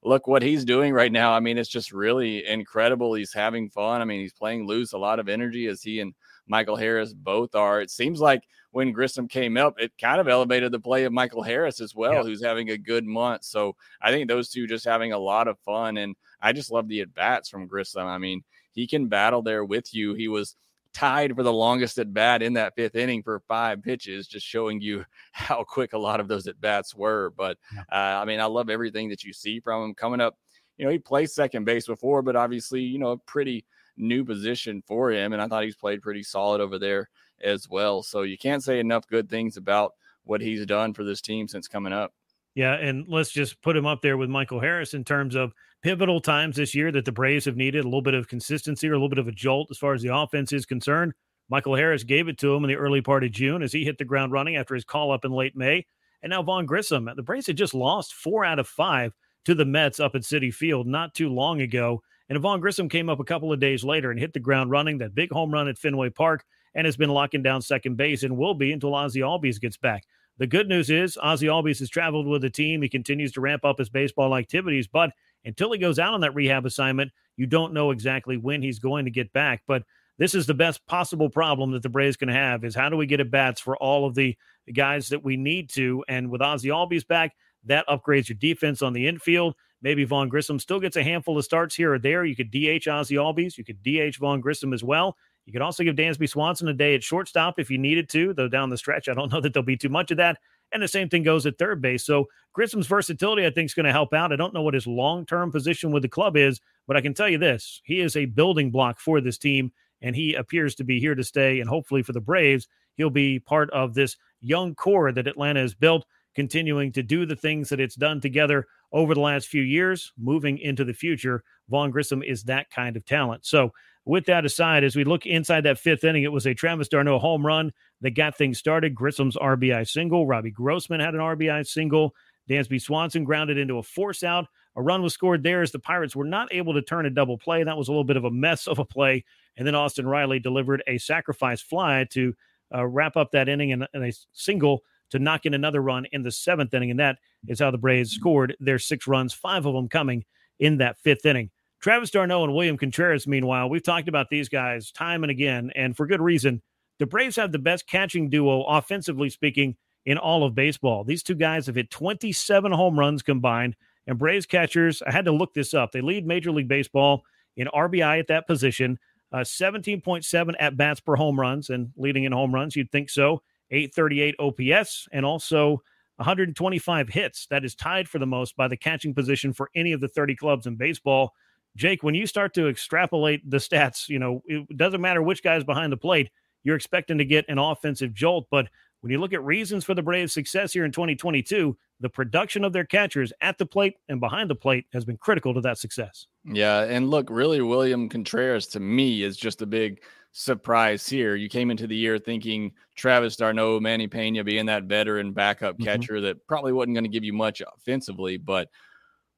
look 0.03 0.27
what 0.27 0.43
he's 0.43 0.65
doing 0.65 0.93
right 0.93 1.11
now. 1.11 1.33
I 1.33 1.41
mean, 1.41 1.57
it's 1.57 1.69
just 1.69 1.93
really 1.93 2.47
incredible. 2.47 3.15
He's 3.15 3.33
having 3.33 3.71
fun. 3.71 4.01
I 4.03 4.05
mean, 4.05 4.21
he's 4.21 4.35
playing 4.35 4.67
loose, 4.67 4.93
a 4.93 4.99
lot 4.99 5.19
of 5.19 5.29
energy 5.29 5.67
as 5.67 5.83
he 5.83 6.01
and 6.01 6.15
Michael 6.47 6.77
Harris 6.77 7.15
both 7.15 7.55
are. 7.55 7.81
It 7.81 7.91
seems 7.91 8.21
like 8.21 8.43
when 8.75 8.91
Grissom 8.91 9.29
came 9.29 9.57
up, 9.57 9.79
it 9.79 9.93
kind 10.01 10.21
of 10.21 10.27
elevated 10.27 10.73
the 10.73 10.81
play 10.81 11.05
of 11.05 11.13
Michael 11.13 11.45
Harris 11.45 11.81
as 11.81 11.95
well, 11.95 12.13
yeah. 12.13 12.23
who's 12.25 12.43
having 12.43 12.71
a 12.71 12.77
good 12.77 13.05
month. 13.07 13.45
So 13.45 13.77
I 14.03 14.11
think 14.11 14.27
those 14.27 14.49
two 14.49 14.67
just 14.67 14.85
having 14.85 15.13
a 15.13 15.19
lot 15.19 15.47
of 15.47 15.61
fun. 15.61 15.97
And 15.97 16.17
I 16.43 16.53
just 16.53 16.73
love 16.73 16.89
the 16.89 17.03
at 17.03 17.15
bats 17.15 17.49
from 17.49 17.69
Grissom. 17.69 18.09
I 18.09 18.19
mean, 18.19 18.43
he 18.73 18.89
can 18.89 19.07
battle 19.07 19.43
there 19.43 19.65
with 19.65 19.95
you. 19.95 20.15
He 20.15 20.27
was 20.27 20.57
tied 20.93 21.37
for 21.37 21.45
the 21.45 21.53
longest 21.53 21.99
at 21.99 22.13
bat 22.13 22.43
in 22.43 22.55
that 22.55 22.75
fifth 22.75 22.97
inning 22.97 23.23
for 23.23 23.45
five 23.47 23.81
pitches, 23.81 24.27
just 24.27 24.45
showing 24.45 24.81
you 24.81 25.05
how 25.33 25.63
quick 25.63 25.93
a 25.93 25.99
lot 25.99 26.19
of 26.19 26.27
those 26.27 26.49
at 26.49 26.61
bats 26.61 26.97
were. 26.97 27.33
But 27.37 27.59
uh, 27.93 27.95
I 27.95 28.25
mean, 28.25 28.41
I 28.41 28.47
love 28.47 28.71
everything 28.71 29.09
that 29.11 29.23
you 29.23 29.33
see 29.33 29.61
from 29.61 29.85
him 29.85 29.95
coming 29.95 30.21
up. 30.21 30.37
You 30.79 30.85
know, 30.85 30.91
he 30.91 30.99
played 30.99 31.31
second 31.31 31.65
base 31.65 31.87
before, 31.87 32.23
but 32.23 32.35
obviously, 32.35 32.81
you 32.81 32.99
know, 32.99 33.13
a 33.13 33.19
pretty 33.19 33.67
new 33.97 34.25
position 34.25 34.83
for 34.85 35.13
him. 35.13 35.33
And 35.33 35.41
I 35.41 35.47
thought 35.47 35.63
he's 35.63 35.77
played 35.77 36.03
pretty 36.03 36.25
solid 36.25 36.61
over 36.61 36.81
there 36.81 37.09
as 37.43 37.69
well. 37.69 38.03
So 38.03 38.23
you 38.23 38.39
can't 38.39 38.63
say 38.63 38.81
enough 38.81 39.07
good 39.07 39.29
things 39.29 39.57
about 39.57 39.93
what 40.25 40.41
he's 40.41 40.65
done 40.67 40.95
for 40.95 41.05
this 41.05 41.21
team 41.21 41.49
since 41.49 41.69
coming 41.69 41.93
up. 41.93 42.13
Yeah, 42.55 42.75
and 42.75 43.07
let's 43.09 43.31
just 43.31 43.61
put 43.63 43.77
him 43.77 43.87
up 43.87 44.01
there 44.01 44.17
with 44.17 44.31
Michael 44.31 44.61
Harris 44.61 44.95
in 44.95 45.05
terms 45.05 45.35
of 45.35 45.53
pivotal 45.83 46.21
times 46.21 46.57
this 46.57 46.75
year 46.75 46.93
that 46.93 47.05
the 47.05 47.13
Braves 47.13 47.45
have 47.45 47.57
needed 47.57 47.81
a 47.81 47.89
little 47.89 48.01
bit 48.01 48.15
of 48.15 48.29
consistency 48.29 48.89
or 48.89 48.93
a 48.93 48.97
little 48.97 49.09
bit 49.09 49.19
of 49.19 49.29
a 49.29 49.33
jolt 49.33 49.69
as 49.71 49.79
far 49.79 49.93
as 49.93 50.03
the 50.03 50.15
offense 50.15 50.53
is 50.53 50.65
concerned. 50.65 51.13
Michael 51.51 51.75
Harris 51.75 52.05
gave 52.05 52.29
it 52.29 52.39
to 52.39 52.55
him 52.55 52.65
in 52.65 52.69
the 52.69 52.77
early 52.77 53.03
part 53.03 53.25
of 53.25 53.33
June 53.33 53.63
as 53.63 53.73
he 53.73 53.85
hit 53.85 53.99
the 53.99 54.05
ground 54.05 54.33
running 54.33 54.57
after 54.57 54.75
his 54.75 54.85
call 54.85 55.11
up 55.11 55.25
in 55.25 55.33
late 55.33 55.57
May. 55.57 55.85
And 56.23 56.31
now 56.31 56.43
Vaughn 56.43 56.65
Grissom, 56.65 57.11
the 57.15 57.23
Braves 57.23 57.49
had 57.49 57.59
just 57.59 57.75
lost 57.75 58.15
four 58.15 58.45
out 58.45 58.59
of 58.59 58.67
five 58.67 59.13
to 59.45 59.55
the 59.55 59.67
Mets 59.67 60.01
up 60.01 60.15
at 60.15 60.23
Citi 60.23 60.53
Field 60.53 60.87
not 60.87 61.15
too 61.15 61.29
long 61.29 61.61
ago. 61.61 62.03
And 62.31 62.39
Vaughn 62.39 62.61
Grissom 62.61 62.89
came 62.89 63.11
up 63.11 63.21
a 63.21 63.25
couple 63.25 63.53
of 63.53 63.61
days 63.61 63.85
later 63.85 64.11
and 64.11 64.19
hit 64.19 64.33
the 64.33 64.41
ground 64.41 64.71
running, 64.71 64.99
that 64.99 65.15
big 65.15 65.31
home 65.31 65.53
run 65.53 65.69
at 65.69 65.77
Fenway 65.77 66.11
Park, 66.11 66.45
and 66.75 66.87
has 66.87 66.97
been 66.97 67.11
locking 67.11 67.43
down 67.43 67.63
second 67.63 67.97
base 67.97 68.23
and 68.23 68.37
will 68.37 68.55
be 68.55 68.73
until 68.73 68.95
Ozzie 68.95 69.21
Albies 69.21 69.61
gets 69.61 69.77
back. 69.77 70.05
The 70.39 70.47
good 70.47 70.69
news 70.69 70.91
is 70.91 71.17
Ozzie 71.23 71.47
Albies 71.47 71.79
has 71.79 71.89
traveled 71.89 72.27
with 72.27 72.43
the 72.43 72.51
team. 72.51 72.83
He 72.83 72.89
continues 72.89 73.33
to 73.33 73.41
ramp 73.41 73.65
up 73.65 73.79
his 73.79 73.89
baseball 73.89 74.35
activities, 74.37 74.89
but 74.89 75.11
until 75.45 75.73
he 75.73 75.79
goes 75.79 75.99
out 75.99 76.15
on 76.15 76.21
that 76.23 76.35
rehab 76.35 76.67
assignment, 76.67 77.13
you 77.37 77.47
don't 77.47 77.73
know 77.73 77.91
exactly 77.91 78.37
when 78.37 78.63
he's 78.63 78.79
going 78.79 79.05
to 79.05 79.11
get 79.11 79.33
back. 79.33 79.63
But 79.67 79.85
this 80.19 80.35
is 80.35 80.47
the 80.47 80.55
best 80.55 80.85
possible 80.87 81.29
problem 81.29 81.73
that 81.73 81.83
the 81.83 81.89
Braves 81.89 82.17
can 82.17 82.29
have 82.29 82.65
is 82.65 82.75
how 82.75 82.89
do 82.89 82.97
we 82.97 83.07
get 83.07 83.21
at 83.21 83.31
bats 83.31 83.61
for 83.61 83.77
all 83.77 84.07
of 84.07 84.15
the 84.15 84.37
guys 84.73 85.09
that 85.09 85.25
we 85.25 85.37
need 85.37 85.71
to? 85.71 86.05
And 86.09 86.31
with 86.31 86.41
Ozzie 86.41 86.69
Albies 86.69 87.07
back, 87.07 87.35
that 87.65 87.87
upgrades 87.89 88.29
your 88.29 88.37
defense 88.37 88.83
on 88.83 88.93
the 88.93 89.07
infield. 89.07 89.55
Maybe 89.83 90.05
Vaughn 90.05 90.29
Grissom 90.29 90.59
still 90.59 90.81
gets 90.81 90.97
a 90.97 91.03
handful 91.03 91.37
of 91.37 91.45
starts 91.45 91.75
here 91.75 91.95
or 91.95 91.99
there. 91.99 92.25
You 92.25 92.37
could 92.37 92.51
DH 92.51 92.89
Ozzie 92.89 93.17
Albies. 93.17 93.59
You 93.59 93.65
could 93.65 93.83
DH 93.83 94.17
Vaughn 94.19 94.41
Grissom 94.41 94.73
as 94.73 94.83
well. 94.83 95.17
You 95.47 95.53
could 95.53 95.63
also 95.63 95.85
give 95.85 95.97
Dansby 95.97 96.29
Swanson 96.29 96.69
a 96.69 96.73
day 96.73 96.95
at 96.95 97.03
shortstop 97.03 97.59
if 97.59 97.71
you 97.71 97.79
needed 97.79 98.09
to, 98.11 98.33
though 98.33 98.49
down 98.49 98.71
the 98.71 98.79
stretch, 98.79 99.09
I 99.09 99.15
don't 99.15 99.33
know 99.33 99.41
that 99.41 99.53
there'll 99.53 99.65
be 99.65 99.77
too 99.77 99.89
much 99.89 100.11
of 100.11 100.17
that. 100.17 100.39
And 100.73 100.83
the 100.83 100.89
same 100.89 101.09
thing 101.09 101.23
goes 101.23 101.47
at 101.47 101.59
third 101.59 101.81
base. 101.81 102.05
So 102.05 102.27
Grissom's 102.53 102.87
versatility, 102.87 103.47
I 103.47 103.51
think, 103.51 103.67
is 103.67 103.75
going 103.75 103.87
to 103.87 103.93
help 103.93 104.13
out. 104.13 104.33
I 104.33 104.37
don't 104.37 104.55
know 104.55 104.63
what 104.63 104.75
his 104.75 104.87
long 104.87 105.27
term 105.27 105.53
position 105.53 105.93
with 105.93 106.03
the 106.03 106.09
club 106.09 106.37
is, 106.37 106.61
but 106.87 106.97
I 106.97 107.01
can 107.01 107.15
tell 107.15 107.29
you 107.29 107.39
this 107.39 107.81
he 107.85 108.01
is 108.01 108.17
a 108.17 108.25
building 108.25 108.71
block 108.71 108.99
for 108.99 109.21
this 109.21 109.39
team, 109.39 109.73
and 110.03 110.17
he 110.17 110.35
appears 110.35 110.75
to 110.77 110.85
be 110.85 110.99
here 110.99 111.15
to 111.15 111.25
stay. 111.25 111.61
And 111.61 111.69
hopefully 111.69 112.03
for 112.03 112.13
the 112.13 112.21
Braves, 112.21 112.67
he'll 112.97 113.11
be 113.11 113.39
part 113.39 113.71
of 113.71 113.95
this 113.95 114.17
young 114.41 114.75
core 114.75 115.13
that 115.13 115.29
Atlanta 115.29 115.61
has 115.61 115.75
built, 115.75 116.07
continuing 116.35 116.91
to 116.93 117.03
do 117.03 117.27
the 117.27 117.37
things 117.37 117.69
that 117.69 117.81
it's 117.81 117.95
done 117.95 118.21
together 118.21 118.67
over 118.93 119.15
the 119.15 119.21
last 119.21 119.49
few 119.49 119.63
years, 119.63 120.13
moving 120.19 120.59
into 120.59 120.85
the 120.85 120.93
future. 120.93 121.45
Vaughn 121.69 121.91
Grissom 121.91 122.23
is 122.23 122.43
that 122.45 122.71
kind 122.71 122.97
of 122.97 123.05
talent. 123.05 123.47
So 123.47 123.73
with 124.05 124.27
that 124.27 124.45
aside, 124.45 124.85
as 124.85 124.97
we 124.97 125.05
look 125.05 125.25
inside 125.27 125.63
that 125.63 125.79
fifth 125.79 126.05
inning, 126.05 126.25
it 126.25 126.33
was 126.33 126.47
a 126.47 126.55
Travis 126.55 126.89
d'Arnaud 126.89 127.19
home 127.21 127.45
run 127.45 127.73
that 128.03 128.15
got 128.15 128.37
things 128.37 128.59
started. 128.59 128.95
Grissom's 128.95 129.37
RBI 129.37 129.89
single. 129.89 130.27
Robbie 130.27 130.51
Grossman 130.51 131.01
had 131.01 131.15
an 131.15 131.21
RBI 131.21 131.67
single. 131.67 132.15
Dansby 132.49 132.81
Swanson 132.81 133.25
grounded 133.25 133.57
into 133.57 133.79
a 133.79 133.83
force 133.83 134.23
out. 134.23 134.47
A 134.77 134.83
run 134.83 135.03
was 135.03 135.15
scored 135.15 135.43
there 135.43 135.63
as 135.63 135.73
the 135.73 135.79
Pirates 135.79 136.15
were 136.15 136.25
not 136.25 136.53
able 136.53 136.75
to 136.75 136.83
turn 136.83 137.07
a 137.07 137.11
double 137.11 137.39
play. 137.39 137.63
That 137.63 137.79
was 137.79 137.89
a 137.89 137.93
little 137.93 138.05
bit 138.05 138.17
of 138.17 138.25
a 138.25 138.31
mess 138.31 138.67
of 138.67 138.79
a 138.79 138.85
play. 138.85 139.25
And 139.57 139.67
then 139.67 139.75
Austin 139.75 140.07
Riley 140.07 140.41
delivered 140.41 140.83
a 140.87 140.99
sacrifice 140.99 141.63
fly 141.63 142.07
to 142.11 142.35
uh, 142.75 142.85
wrap 142.87 143.17
up 143.17 143.31
that 143.31 143.49
inning 143.49 143.73
and, 143.73 143.87
and 143.95 144.05
a 144.05 144.13
single 144.33 144.83
to 145.11 145.19
knock 145.19 145.47
in 145.47 145.55
another 145.55 145.81
run 145.81 146.07
in 146.13 146.23
the 146.23 146.33
seventh 146.33 146.75
inning. 146.75 146.91
And 146.91 147.01
that 147.01 147.19
is 147.47 147.61
how 147.61 147.71
the 147.71 147.79
Braves 147.79 148.11
scored 148.11 148.57
their 148.59 148.79
six 148.79 149.07
runs, 149.07 149.33
five 149.33 149.65
of 149.65 149.75
them 149.75 149.89
coming 149.89 150.25
in 150.59 150.79
that 150.79 150.99
fifth 150.99 151.25
inning. 151.25 151.51
Travis 151.85 152.11
d'Arnaud 152.11 152.45
and 152.45 152.55
William 152.55 152.79
Contreras, 152.79 153.27
meanwhile, 153.27 153.69
we've 153.69 153.83
talked 153.83 154.09
about 154.09 154.31
these 154.31 154.49
guys 154.49 154.91
time 154.91 155.23
and 155.23 155.31
again, 155.31 155.71
and 155.77 155.95
for 155.95 156.07
good 156.07 156.23
reason. 156.23 156.63
The 156.99 157.05
Braves 157.05 157.37
have 157.37 157.53
the 157.53 157.59
best 157.59 157.87
catching 157.87 158.31
duo, 158.31 158.63
offensively 158.63 159.29
speaking, 159.29 159.77
in 160.07 160.17
all 160.17 160.45
of 160.45 160.55
baseball. 160.55 161.05
These 161.05 161.23
two 161.23 161.35
guys 161.35 161.67
have 161.67 161.75
hit 161.75 161.91
27 161.91 162.73
home 162.73 162.99
runs 162.99 163.23
combined, 163.23 163.77
and 164.07 164.19
Braves 164.19 164.47
catchers, 164.47 165.03
I 165.03 165.13
had 165.13 165.27
to 165.27 165.33
look 165.33 165.53
this 165.53 165.75
up. 165.75 165.93
They 165.93 166.01
lead 166.01 166.27
Major 166.27 166.53
League 166.53 166.69
Baseball 166.69 167.23
in 167.59 167.67
RBI 167.67 168.19
at 168.19 168.29
that 168.29 168.47
position, 168.47 168.99
uh, 169.31 169.41
17.7 169.41 170.55
at 170.59 170.79
bats 170.79 171.01
per 171.01 171.17
home 171.17 171.39
runs, 171.39 171.69
and 171.69 171.91
leading 171.99 172.25
in 172.25 172.33
home 172.33 172.55
runs, 172.55 172.75
you'd 172.75 172.91
think 172.93 173.11
so. 173.11 173.43
838 173.71 174.37
OPS, 174.39 175.07
and 175.13 175.27
also 175.27 175.83
125 176.17 177.11
hits. 177.11 177.47
That 177.49 177.63
is 177.63 177.75
tied 177.75 178.09
for 178.09 178.19
the 178.19 178.27
most 178.27 178.57
by 178.57 178.69
the 178.69 178.77
catching 178.79 179.13
position 179.13 179.53
for 179.53 179.69
any 179.75 179.93
of 179.93 180.01
the 180.01 180.09
30 180.09 180.35
clubs 180.35 180.67
in 180.67 180.77
baseball. 180.77 181.35
Jake, 181.77 182.03
when 182.03 182.15
you 182.15 182.27
start 182.27 182.55
to 182.55 182.69
extrapolate 182.69 183.49
the 183.49 183.57
stats, 183.57 184.09
you 184.09 184.19
know, 184.19 184.43
it 184.47 184.77
doesn't 184.77 185.01
matter 185.01 185.23
which 185.23 185.43
guy's 185.43 185.65
behind 185.65 185.93
the 185.93 185.97
plate, 185.97 186.31
you're 186.63 186.77
expecting 186.77 187.19
to 187.19 187.25
get 187.25 187.45
an 187.49 187.59
offensive 187.59 188.15
jolt. 188.15 188.47
But 188.51 188.69
when 189.01 189.11
you 189.11 189.21
look 189.21 189.33
at 189.33 189.45
reasons 189.45 189.85
for 189.85 189.93
the 189.95 190.03
Braves' 190.03 190.33
success 190.33 190.73
here 190.73 190.85
in 190.85 190.93
2022, 190.93 191.77
the 192.01 192.09
production 192.09 192.65
of 192.65 192.73
their 192.73 192.85
catchers 192.85 193.33
at 193.41 193.59
the 193.59 193.67
plate 193.67 193.97
and 194.09 194.21
behind 194.21 194.49
the 194.49 194.55
plate 194.55 194.87
has 194.93 195.05
been 195.05 195.17
critical 195.17 195.53
to 195.55 195.61
that 195.61 195.79
success. 195.79 196.27
Yeah. 196.45 196.83
And 196.83 197.11
look, 197.11 197.29
really, 197.29 197.61
William 197.61 198.09
Contreras 198.09 198.67
to 198.69 198.81
me 198.81 199.23
is 199.23 199.37
just 199.37 199.63
a 199.63 199.67
big 199.67 200.01
surprise 200.33 201.09
here. 201.09 201.37
You 201.37 201.49
came 201.49 201.71
into 201.71 201.87
the 201.87 201.97
year 201.97 202.19
thinking 202.19 202.73
Travis 202.97 203.37
d'Arnaud, 203.37 203.81
Manny 203.81 204.09
Piña 204.09 204.45
being 204.45 204.67
that 204.67 204.85
veteran 204.85 205.33
backup 205.33 205.75
mm-hmm. 205.75 205.85
catcher 205.85 206.21
that 206.23 206.47
probably 206.47 206.73
wasn't 206.73 206.95
going 206.95 207.05
to 207.05 207.11
give 207.11 207.25
you 207.25 207.33
much 207.33 207.63
offensively, 207.77 208.37
but 208.37 208.69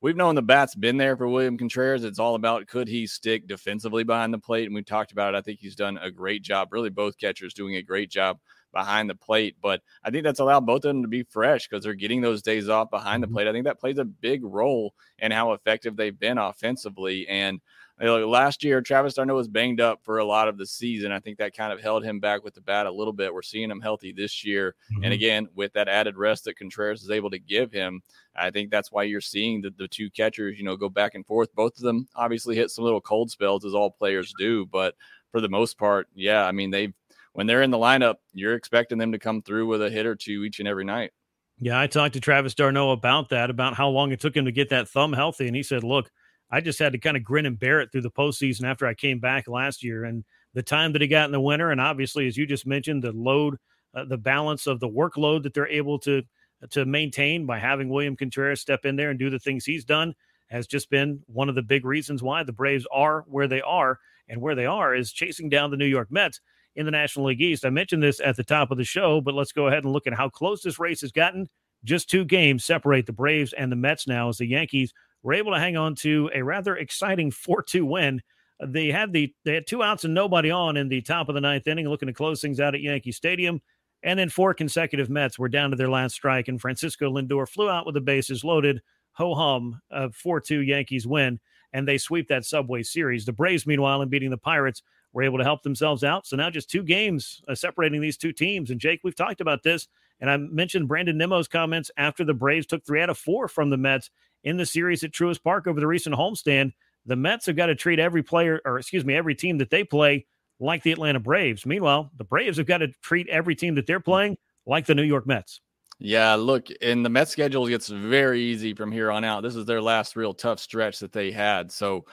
we've 0.00 0.17
known 0.17 0.35
the 0.35 0.43
bat's 0.43 0.75
been 0.75 0.97
there 0.97 1.17
for 1.17 1.29
William 1.29 1.59
Contreras. 1.59 2.05
It's 2.05 2.19
all 2.19 2.35
about 2.35 2.67
could 2.67 2.88
he 2.88 3.07
stick 3.07 3.47
defensively 3.47 4.05
behind 4.05 4.33
the 4.33 4.38
plate, 4.38 4.67
and 4.67 4.75
we've 4.75 4.87
talked 4.87 5.12
about 5.12 5.35
it. 5.35 5.38
I 5.38 5.41
think 5.41 5.61
he's 5.61 5.76
done 5.76 5.99
a 5.99 6.11
great 6.11 6.43
job. 6.43 6.69
Really, 6.73 6.91
both 6.91 7.19
catchers 7.19 7.55
doing 7.55 7.76
a 7.76 7.83
great 7.83 8.11
job 8.11 8.38
behind 8.73 9.09
the 9.09 9.15
plate. 9.15 9.57
But 9.61 9.81
I 10.05 10.11
think 10.11 10.25
that's 10.25 10.41
allowed 10.41 10.67
both 10.67 10.85
of 10.85 10.91
them 10.91 11.03
to 11.03 11.09
be 11.09 11.23
fresh 11.23 11.67
because 11.67 11.83
they're 11.83 11.95
getting 11.95 12.21
those 12.21 12.43
days 12.43 12.69
off 12.69 12.91
behind 12.91 13.23
the 13.23 13.26
mm-hmm. 13.26 13.35
plate. 13.35 13.49
I 13.49 13.53
think 13.53 13.65
that 13.65 13.81
plays 13.81 13.99
a 13.99 14.05
big 14.05 14.45
role 14.45 14.95
in 15.19 15.33
how 15.33 15.53
effective 15.53 15.97
they've 15.97 16.19
been 16.19 16.38
offensively. 16.38 17.26
And 17.29 17.61
last 17.99 18.62
year, 18.62 18.83
Travis 18.83 19.15
d'Arnaud 19.15 19.37
was 19.37 19.49
banged 19.49 19.81
up 19.81 20.00
for 20.03 20.19
a 20.19 20.25
lot 20.25 20.49
of 20.49 20.59
the 20.59 20.67
season. 20.67 21.12
I 21.12 21.19
think 21.19 21.38
that 21.38 21.57
kind 21.57 21.73
of 21.73 21.81
held 21.81 22.05
him 22.05 22.21
back 22.21 22.45
with 22.45 22.55
the 22.55 22.61
bat 22.61 22.87
a 22.87 22.93
little 22.93 23.12
bit. 23.12 23.33
We're 23.33 23.43
seeing 23.43 23.71
him 23.71 23.81
healthy 23.81 24.12
this 24.12 24.45
year. 24.45 24.75
Mm-hmm. 24.93 25.05
And 25.05 25.12
again, 25.15 25.49
with 25.55 25.73
that 25.73 25.88
added 25.88 26.17
rest 26.17 26.45
that 26.45 26.59
Contreras 26.59 27.03
is 27.03 27.11
able 27.11 27.31
to 27.31 27.38
give 27.38 27.73
him, 27.73 28.03
I 28.35 28.50
think 28.50 28.71
that's 28.71 28.93
why 28.93 29.05
you're 29.05 29.21
seeing 29.21 29.62
the, 29.62 29.71
the 29.79 29.88
two 29.88 30.11
catchers, 30.11 30.59
you 30.59 30.65
know, 30.65 30.76
go 30.76 30.88
back 30.91 31.15
and 31.15 31.25
forth. 31.25 31.55
Both 31.55 31.76
of 31.76 31.83
them 31.83 32.07
obviously 32.15 32.55
hit 32.55 32.71
some 32.71 32.85
little 32.85 33.00
cold 33.00 33.31
spells, 33.31 33.65
as 33.65 33.75
all 33.75 33.91
players 33.91 34.35
do. 34.38 34.67
But 34.67 34.95
for 35.33 35.41
the 35.41 35.49
most 35.49 35.79
part, 35.79 36.09
yeah, 36.15 36.45
I 36.45 36.53
mean, 36.53 36.71
they've, 36.71 36.93
when 37.33 37.47
they're 37.47 37.62
in 37.62 37.71
the 37.71 37.79
lineup, 37.79 38.17
you're 38.35 38.55
expecting 38.55 38.99
them 38.99 39.12
to 39.12 39.19
come 39.19 39.43
through 39.43 39.67
with 39.67 39.83
a 39.83 39.91
hit 39.91 40.07
or 40.07 40.17
two 40.17 40.45
each 40.45 40.59
and 40.59 40.69
every 40.69 40.85
night. 40.85 41.12
Yeah, 41.59 41.81
I 41.81 41.87
talked 41.87 42.12
to 42.15 42.21
Travis 42.21 42.55
d'Arnaud 42.55 42.91
about 42.91 43.31
that, 43.31 43.49
about 43.49 43.75
how 43.75 43.88
long 43.88 44.12
it 44.12 44.21
took 44.21 44.37
him 44.37 44.45
to 44.45 44.53
get 44.53 44.69
that 44.69 44.88
thumb 44.88 45.15
healthy. 45.15 45.47
And 45.47 45.57
he 45.57 45.62
said, 45.62 45.83
look, 45.83 46.11
I 46.50 46.61
just 46.61 46.79
had 46.79 46.93
to 46.93 46.99
kind 46.99 47.17
of 47.17 47.25
grin 47.25 47.47
and 47.47 47.59
bear 47.59 47.81
it 47.81 47.91
through 47.91 48.03
the 48.03 48.11
postseason 48.11 48.65
after 48.65 48.87
I 48.87 48.95
came 48.95 49.19
back 49.19 49.49
last 49.49 49.83
year. 49.83 50.05
And 50.05 50.25
the 50.55 50.62
time 50.62 50.93
that 50.93 51.03
he 51.03 51.09
got 51.09 51.26
in 51.26 51.33
the 51.33 51.41
winter, 51.41 51.71
and 51.71 51.81
obviously, 51.81 52.26
as 52.26 52.37
you 52.37 52.47
just 52.47 52.67
mentioned, 52.67 53.03
the 53.03 53.12
load, 53.12 53.57
uh, 53.95 54.05
the 54.05 54.19
balance 54.19 54.67
of 54.67 54.81
the 54.81 54.88
workload 54.88 55.43
that 55.43 55.55
they're 55.55 55.69
able 55.69 55.99
to 56.00 56.23
to 56.71 56.87
maintain 56.87 57.45
by 57.45 57.59
having 57.59 57.91
William 57.91 58.17
Contreras 58.17 58.62
step 58.62 58.87
in 58.87 58.97
there 58.97 59.11
and 59.11 59.19
do 59.19 59.29
the 59.29 59.38
things 59.38 59.67
he's 59.67 59.85
done 59.85 60.15
has 60.49 60.67
just 60.67 60.88
been 60.88 61.21
one 61.26 61.50
of 61.50 61.55
the 61.55 61.62
big 61.62 61.85
reasons 61.85 62.23
why 62.23 62.43
the 62.43 62.53
Braves 62.53 62.87
are 62.91 63.25
where 63.29 63.47
they 63.47 63.61
are. 63.61 63.99
And 64.29 64.41
where 64.41 64.57
they 64.57 64.67
are 64.67 64.93
is 64.93 65.12
chasing 65.12 65.49
down 65.49 65.71
the 65.71 65.76
New 65.76 65.87
York 65.87 66.11
Mets 66.11 66.41
in 66.75 66.85
the 66.85 66.91
National 66.91 67.26
League 67.26 67.41
East. 67.41 67.65
I 67.65 67.71
mentioned 67.71 68.03
this 68.03 68.21
at 68.21 68.37
the 68.37 68.43
top 68.43 68.71
of 68.71 68.76
the 68.76 68.85
show, 68.85 69.21
but 69.21 69.35
let's 69.35 69.53
go 69.53 69.69
ahead 69.69 69.85
and 69.85 69.93
look 69.93 70.07
at 70.07 70.15
how 70.15 70.29
close 70.29 70.62
this 70.62 70.79
race 70.79 71.00
has 71.03 71.12
gotten. 71.12 71.49
Just 71.85 72.11
two 72.11 72.25
games 72.25 72.65
separate 72.65 73.07
the 73.07 73.12
Braves 73.12 73.53
and 73.53 73.71
the 73.71 73.76
Mets 73.76 74.09
now 74.09 74.29
as 74.29 74.38
the 74.38 74.47
Yankees 74.47 74.93
were 75.26 75.35
able 75.35 75.52
to 75.52 75.59
hang 75.59 75.76
on 75.76 75.97
to 75.97 76.30
a 76.33 76.40
rather 76.40 76.76
exciting 76.76 77.30
4-2 77.33 77.83
win. 77.83 78.23
They 78.64 78.87
had 78.87 79.12
the 79.12 79.35
they 79.45 79.54
had 79.54 79.66
two 79.66 79.83
outs 79.83 80.04
and 80.04 80.14
nobody 80.14 80.50
on 80.50 80.78
in 80.78 80.88
the 80.88 81.02
top 81.02 81.28
of 81.28 81.35
the 81.35 81.40
ninth 81.42 81.66
inning, 81.66 81.88
looking 81.88 82.06
to 82.06 82.14
close 82.14 82.40
things 82.40 82.59
out 82.59 82.75
at 82.75 82.80
Yankee 82.80 83.12
Stadium. 83.12 83.61
And 84.02 84.18
then 84.18 84.30
four 84.30 84.54
consecutive 84.54 85.11
Mets 85.11 85.38
were 85.38 85.49
down 85.49 85.71
to 85.71 85.76
their 85.76 85.90
last 85.90 86.14
strike, 86.14 86.49
and 86.49 86.61
Francisco 86.61 87.11
Lindor 87.11 87.49
flew 87.49 87.68
out 87.68 87.85
with 87.85 87.97
the 87.97 88.00
bases 88.00 88.45
loaded. 88.45 88.80
Ho 89.14 89.35
hum, 89.35 89.80
a 89.90 90.11
4 90.12 90.40
2 90.40 90.61
Yankees 90.61 91.06
win, 91.06 91.40
and 91.73 91.88
they 91.88 91.99
sweep 91.99 92.28
that 92.28 92.45
Subway 92.45 92.83
Series. 92.83 93.25
The 93.26 93.33
Braves, 93.33 93.66
meanwhile, 93.66 94.00
in 94.00 94.09
beating 94.09 94.30
the 94.30 94.38
Pirates, 94.38 94.83
were 95.12 95.23
able 95.23 95.38
to 95.38 95.45
help 95.45 95.62
themselves 95.62 96.04
out. 96.04 96.26
So 96.26 96.37
now 96.37 96.49
just 96.49 96.71
two 96.71 96.83
games 96.83 97.42
uh, 97.49 97.54
separating 97.54 98.00
these 98.00 98.16
two 98.16 98.33
teams. 98.33 98.71
And 98.71 98.80
Jake, 98.80 99.00
we've 99.02 99.16
talked 99.16 99.40
about 99.40 99.64
this, 99.64 99.88
and 100.21 100.30
I 100.30 100.37
mentioned 100.37 100.88
Brandon 100.88 101.18
Nimmo's 101.18 101.49
comments 101.49 101.90
after 101.97 102.25
the 102.25 102.35
Braves 102.35 102.66
took 102.66 102.87
three 102.87 103.02
out 103.02 103.11
of 103.11 103.18
four 103.18 103.49
from 103.49 103.71
the 103.71 103.76
Mets 103.76 104.11
in 104.47 104.57
the 104.57 104.65
series 104.65 105.05
at 105.05 105.11
Truist 105.11 105.43
Park 105.43 105.67
over 105.67 105.81
the 105.81 105.87
recent 105.87 106.15
homestand. 106.15 106.73
The 107.05 107.17
Mets 107.17 107.47
have 107.47 107.57
got 107.57 107.67
to 107.67 107.75
treat 107.75 107.99
every 107.99 108.23
player, 108.23 108.61
or 108.65 108.79
excuse 108.79 109.05
me, 109.05 109.15
every 109.15 109.35
team 109.35 109.59
that 109.59 109.71
they 109.71 109.85
play 109.85 110.25
like 110.61 110.83
the 110.83 110.93
Atlanta 110.93 111.21
Braves. 111.21 111.67
Meanwhile, 111.67 112.11
the 112.17 112.25
Braves 112.25 112.57
have 112.57 112.67
got 112.67 112.79
to 112.79 112.88
treat 113.03 113.29
every 113.29 113.55
team 113.55 113.75
that 113.75 113.87
they're 113.87 114.00
playing 114.00 114.38
like 114.65 114.87
the 114.87 114.95
New 114.95 115.03
York 115.03 115.26
Mets. 115.26 115.61
Yeah, 115.99 116.35
look, 116.35 116.69
and 116.81 117.05
the 117.05 117.11
Mets 117.11 117.31
schedule 117.31 117.67
gets 117.67 117.88
very 117.88 118.41
easy 118.41 118.73
from 118.73 118.93
here 118.93 119.11
on 119.11 119.25
out. 119.25 119.43
This 119.43 119.57
is 119.57 119.67
their 119.67 119.83
last 119.83 120.15
real 120.15 120.33
tough 120.33 120.61
stretch 120.61 121.00
that 121.00 121.12
they 121.12 121.31
had. 121.33 121.73
So, 121.73 122.05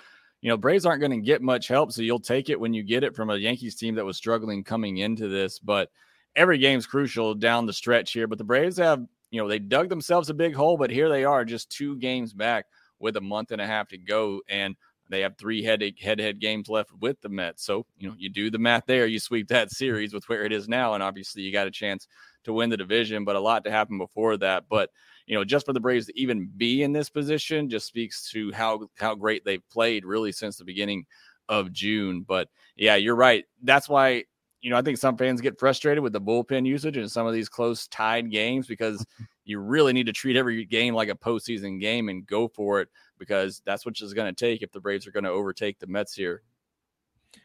you 0.42 0.50
know, 0.50 0.58
Braves 0.58 0.86
aren't 0.86 1.02
going 1.02 1.12
to 1.12 1.26
get 1.26 1.42
much 1.42 1.68
help. 1.68 1.92
So 1.92 2.02
you'll 2.02 2.20
take 2.20 2.50
it 2.50 2.60
when 2.60 2.74
you 2.74 2.82
get 2.82 3.04
it 3.04 3.16
from 3.16 3.30
a 3.30 3.38
Yankees 3.38 3.76
team 3.76 3.96
that 3.96 4.06
was 4.06 4.18
struggling 4.18 4.64
coming 4.64 4.98
into 4.98 5.28
this. 5.28 5.60
But 5.60 5.90
every 6.36 6.58
game's 6.58 6.88
crucial 6.88 7.36
down 7.36 7.66
the 7.66 7.74
stretch 7.74 8.14
here. 8.14 8.26
But 8.28 8.38
the 8.38 8.44
Braves 8.44 8.78
have 8.78 9.06
you 9.34 9.42
know, 9.42 9.48
they 9.48 9.58
dug 9.58 9.90
themselves 9.90 10.30
a 10.30 10.34
big 10.34 10.54
hole, 10.54 10.78
but 10.78 10.92
here 10.92 11.10
they 11.10 11.26
are 11.26 11.44
just 11.44 11.72
two 11.72 11.98
games 11.98 12.34
back 12.34 12.68
with 13.00 13.18
a 13.18 13.22
month 13.22 13.52
and 13.52 13.60
a 13.60 13.66
half 13.66 13.88
to 13.88 13.98
go. 13.98 14.42
And 14.48 14.76
they 15.10 15.22
have 15.22 15.38
three 15.38 15.64
head 15.64 15.84
head 16.00 16.20
head 16.20 16.40
games 16.40 16.70
left 16.70 16.92
with 17.02 17.20
the 17.22 17.30
Mets. 17.30 17.66
So, 17.66 17.88
you 17.98 18.08
know, 18.08 18.16
you 18.16 18.30
do 18.30 18.52
the 18.52 18.60
math 18.60 18.84
there, 18.86 19.08
you 19.08 19.18
sweep 19.20 19.48
that 19.48 19.72
series 19.72 20.14
with 20.14 20.30
where 20.30 20.46
it 20.46 20.54
is 20.54 20.70
now. 20.70 20.94
And 20.94 21.02
obviously 21.02 21.42
you 21.42 21.52
got 21.52 21.66
a 21.66 21.72
chance 21.72 22.08
to 22.44 22.54
win 22.54 22.70
the 22.70 22.78
division, 22.78 23.26
but 23.26 23.36
a 23.36 23.40
lot 23.40 23.64
to 23.64 23.72
happen 23.72 23.98
before 23.98 24.38
that. 24.38 24.66
But, 24.70 24.92
you 25.26 25.36
know, 25.36 25.44
just 25.44 25.66
for 25.66 25.74
the 25.74 25.80
Braves 25.80 26.06
to 26.06 26.20
even 26.20 26.48
be 26.56 26.84
in 26.84 26.94
this 26.94 27.10
position 27.10 27.72
just 27.72 27.88
speaks 27.88 28.30
to 28.34 28.52
how 28.52 28.88
how 29.00 29.16
great 29.16 29.44
they've 29.44 29.68
played 29.72 30.06
really 30.06 30.32
since 30.32 30.58
the 30.58 30.64
beginning 30.64 31.06
of 31.50 31.72
June. 31.72 32.22
But 32.22 32.50
yeah, 32.76 32.98
you're 32.98 33.16
right. 33.16 33.46
That's 33.64 33.90
why 33.90 34.26
you 34.64 34.70
know, 34.70 34.78
I 34.78 34.82
think 34.82 34.98
some 34.98 35.18
fans 35.18 35.42
get 35.42 35.60
frustrated 35.60 36.02
with 36.02 36.14
the 36.14 36.22
bullpen 36.22 36.66
usage 36.66 36.96
in 36.96 37.10
some 37.10 37.28
of 37.28 37.34
these 37.34 37.50
close 37.50 37.86
tied 37.90 38.32
games 38.32 38.66
because 38.66 39.06
you 39.46 39.60
really 39.60 39.92
need 39.92 40.06
to 40.06 40.14
treat 40.14 40.38
every 40.38 40.64
game 40.66 40.96
like 40.96 41.10
a 41.10 41.16
postseason 41.16 41.80
game 41.80 42.08
and 42.08 42.26
go 42.26 42.48
for 42.48 42.80
it 42.80 42.88
because 43.20 43.62
that's 43.66 43.86
what 43.86 44.00
it's 44.00 44.14
going 44.14 44.34
to 44.34 44.46
take 44.46 44.62
if 44.64 44.72
the 44.72 44.80
Braves 44.80 45.06
are 45.06 45.12
going 45.12 45.26
to 45.26 45.30
overtake 45.30 45.80
the 45.80 45.88
Mets 45.88 46.16
here. 46.16 46.44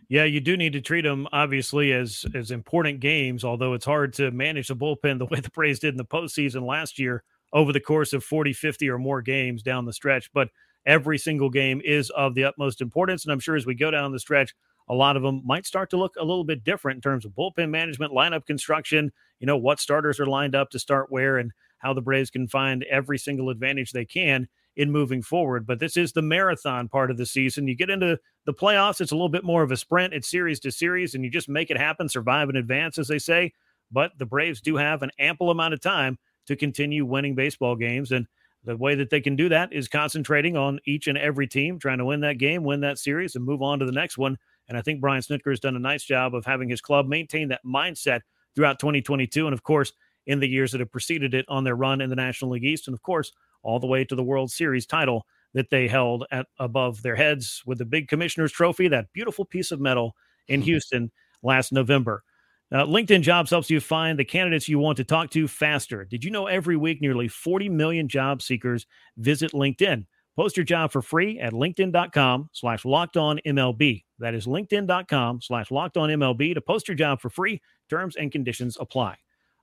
Yeah, 0.08 0.24
you 0.24 0.40
do 0.40 0.56
need 0.56 0.72
to 0.74 0.80
treat 0.80 1.02
them 1.02 1.26
obviously 1.32 1.92
as 1.92 2.24
as 2.34 2.50
important 2.50 3.00
games. 3.00 3.44
Although 3.44 3.74
it's 3.74 3.84
hard 3.84 4.12
to 4.14 4.30
manage 4.30 4.68
the 4.68 4.76
bullpen 4.76 5.18
the 5.18 5.26
way 5.26 5.40
the 5.40 5.50
Braves 5.50 5.80
did 5.80 5.94
in 5.94 5.98
the 5.98 6.04
postseason 6.04 6.66
last 6.66 6.98
year 6.98 7.24
over 7.52 7.72
the 7.72 7.80
course 7.80 8.12
of 8.12 8.22
40, 8.22 8.52
50 8.52 8.88
or 8.90 8.98
more 8.98 9.22
games 9.22 9.62
down 9.62 9.86
the 9.86 9.92
stretch. 9.92 10.30
But 10.32 10.50
every 10.86 11.18
single 11.18 11.50
game 11.50 11.80
is 11.84 12.10
of 12.10 12.34
the 12.34 12.44
utmost 12.44 12.80
importance, 12.80 13.24
and 13.24 13.32
I'm 13.32 13.40
sure 13.40 13.56
as 13.56 13.66
we 13.66 13.74
go 13.74 13.90
down 13.90 14.12
the 14.12 14.20
stretch, 14.20 14.54
a 14.88 14.94
lot 14.94 15.16
of 15.16 15.22
them 15.22 15.42
might 15.44 15.66
start 15.66 15.90
to 15.90 15.96
look 15.96 16.14
a 16.18 16.24
little 16.24 16.44
bit 16.44 16.64
different 16.64 16.96
in 16.96 17.02
terms 17.02 17.24
of 17.24 17.32
bullpen 17.32 17.70
management, 17.70 18.12
lineup 18.12 18.46
construction, 18.46 19.12
you 19.40 19.46
know, 19.46 19.56
what 19.56 19.80
starters 19.80 20.18
are 20.18 20.26
lined 20.26 20.54
up 20.54 20.70
to 20.70 20.78
start 20.78 21.10
where. 21.10 21.38
And 21.38 21.52
how 21.78 21.94
the 21.94 22.02
Braves 22.02 22.30
can 22.30 22.48
find 22.48 22.84
every 22.84 23.18
single 23.18 23.50
advantage 23.50 23.92
they 23.92 24.04
can 24.04 24.48
in 24.76 24.92
moving 24.92 25.22
forward. 25.22 25.66
But 25.66 25.80
this 25.80 25.96
is 25.96 26.12
the 26.12 26.22
marathon 26.22 26.88
part 26.88 27.10
of 27.10 27.16
the 27.16 27.26
season. 27.26 27.66
You 27.66 27.74
get 27.74 27.90
into 27.90 28.18
the 28.44 28.54
playoffs, 28.54 29.00
it's 29.00 29.12
a 29.12 29.14
little 29.16 29.28
bit 29.28 29.44
more 29.44 29.62
of 29.62 29.72
a 29.72 29.76
sprint. 29.76 30.14
It's 30.14 30.30
series 30.30 30.60
to 30.60 30.70
series, 30.70 31.14
and 31.14 31.24
you 31.24 31.30
just 31.30 31.48
make 31.48 31.70
it 31.70 31.78
happen, 31.78 32.08
survive 32.08 32.48
in 32.48 32.56
advance, 32.56 32.98
as 32.98 33.08
they 33.08 33.18
say. 33.18 33.52
But 33.90 34.12
the 34.18 34.26
Braves 34.26 34.60
do 34.60 34.76
have 34.76 35.02
an 35.02 35.10
ample 35.18 35.50
amount 35.50 35.74
of 35.74 35.80
time 35.80 36.18
to 36.46 36.56
continue 36.56 37.04
winning 37.04 37.34
baseball 37.34 37.74
games. 37.76 38.12
And 38.12 38.26
the 38.64 38.76
way 38.76 38.94
that 38.94 39.10
they 39.10 39.20
can 39.20 39.36
do 39.36 39.48
that 39.48 39.72
is 39.72 39.88
concentrating 39.88 40.56
on 40.56 40.78
each 40.84 41.06
and 41.06 41.18
every 41.18 41.46
team, 41.46 41.78
trying 41.78 41.98
to 41.98 42.04
win 42.04 42.20
that 42.20 42.38
game, 42.38 42.64
win 42.64 42.80
that 42.80 42.98
series, 42.98 43.34
and 43.34 43.44
move 43.44 43.62
on 43.62 43.78
to 43.78 43.86
the 43.86 43.92
next 43.92 44.18
one. 44.18 44.36
And 44.68 44.76
I 44.76 44.82
think 44.82 45.00
Brian 45.00 45.22
Snitker 45.22 45.50
has 45.50 45.60
done 45.60 45.76
a 45.76 45.80
nice 45.80 46.04
job 46.04 46.34
of 46.34 46.44
having 46.44 46.68
his 46.68 46.80
club 46.80 47.06
maintain 47.06 47.48
that 47.48 47.64
mindset 47.64 48.20
throughout 48.54 48.78
2022. 48.78 49.46
And 49.46 49.54
of 49.54 49.62
course, 49.62 49.92
in 50.26 50.40
the 50.40 50.48
years 50.48 50.72
that 50.72 50.80
have 50.80 50.92
preceded 50.92 51.34
it 51.34 51.46
on 51.48 51.64
their 51.64 51.74
run 51.74 52.00
in 52.00 52.10
the 52.10 52.16
National 52.16 52.52
League 52.52 52.64
East. 52.64 52.86
And 52.86 52.94
of 52.94 53.02
course, 53.02 53.32
all 53.62 53.80
the 53.80 53.86
way 53.86 54.04
to 54.04 54.14
the 54.14 54.22
World 54.22 54.50
Series 54.52 54.86
title 54.86 55.26
that 55.54 55.70
they 55.70 55.88
held 55.88 56.24
at 56.30 56.46
above 56.58 57.02
their 57.02 57.16
heads 57.16 57.62
with 57.66 57.78
the 57.78 57.86
big 57.86 58.08
commissioner's 58.08 58.52
trophy, 58.52 58.86
that 58.88 59.12
beautiful 59.12 59.44
piece 59.44 59.72
of 59.72 59.80
metal 59.80 60.14
in 60.46 60.60
mm-hmm. 60.60 60.66
Houston 60.66 61.10
last 61.42 61.72
November. 61.72 62.22
Uh, 62.70 62.84
LinkedIn 62.84 63.22
Jobs 63.22 63.50
helps 63.50 63.70
you 63.70 63.80
find 63.80 64.18
the 64.18 64.24
candidates 64.24 64.68
you 64.68 64.78
want 64.78 64.98
to 64.98 65.04
talk 65.04 65.30
to 65.30 65.48
faster. 65.48 66.04
Did 66.04 66.22
you 66.22 66.30
know 66.30 66.46
every 66.46 66.76
week 66.76 67.00
nearly 67.00 67.26
40 67.26 67.70
million 67.70 68.08
job 68.08 68.42
seekers 68.42 68.86
visit 69.16 69.52
LinkedIn? 69.52 70.04
Post 70.36 70.58
your 70.58 70.64
job 70.64 70.92
for 70.92 71.00
free 71.00 71.40
at 71.40 71.54
linkedin.com 71.54 72.50
slash 72.52 72.84
locked 72.84 73.16
on 73.16 73.40
MLB. 73.46 74.04
That 74.18 74.34
is 74.34 74.46
linkedin.com 74.46 75.40
slash 75.42 75.70
locked 75.70 75.96
on 75.96 76.10
MLB 76.10 76.54
to 76.54 76.60
post 76.60 76.88
your 76.88 76.94
job 76.94 77.20
for 77.20 77.30
free. 77.30 77.60
Terms 77.88 78.16
and 78.16 78.32
conditions 78.32 78.76
apply. 78.80 79.16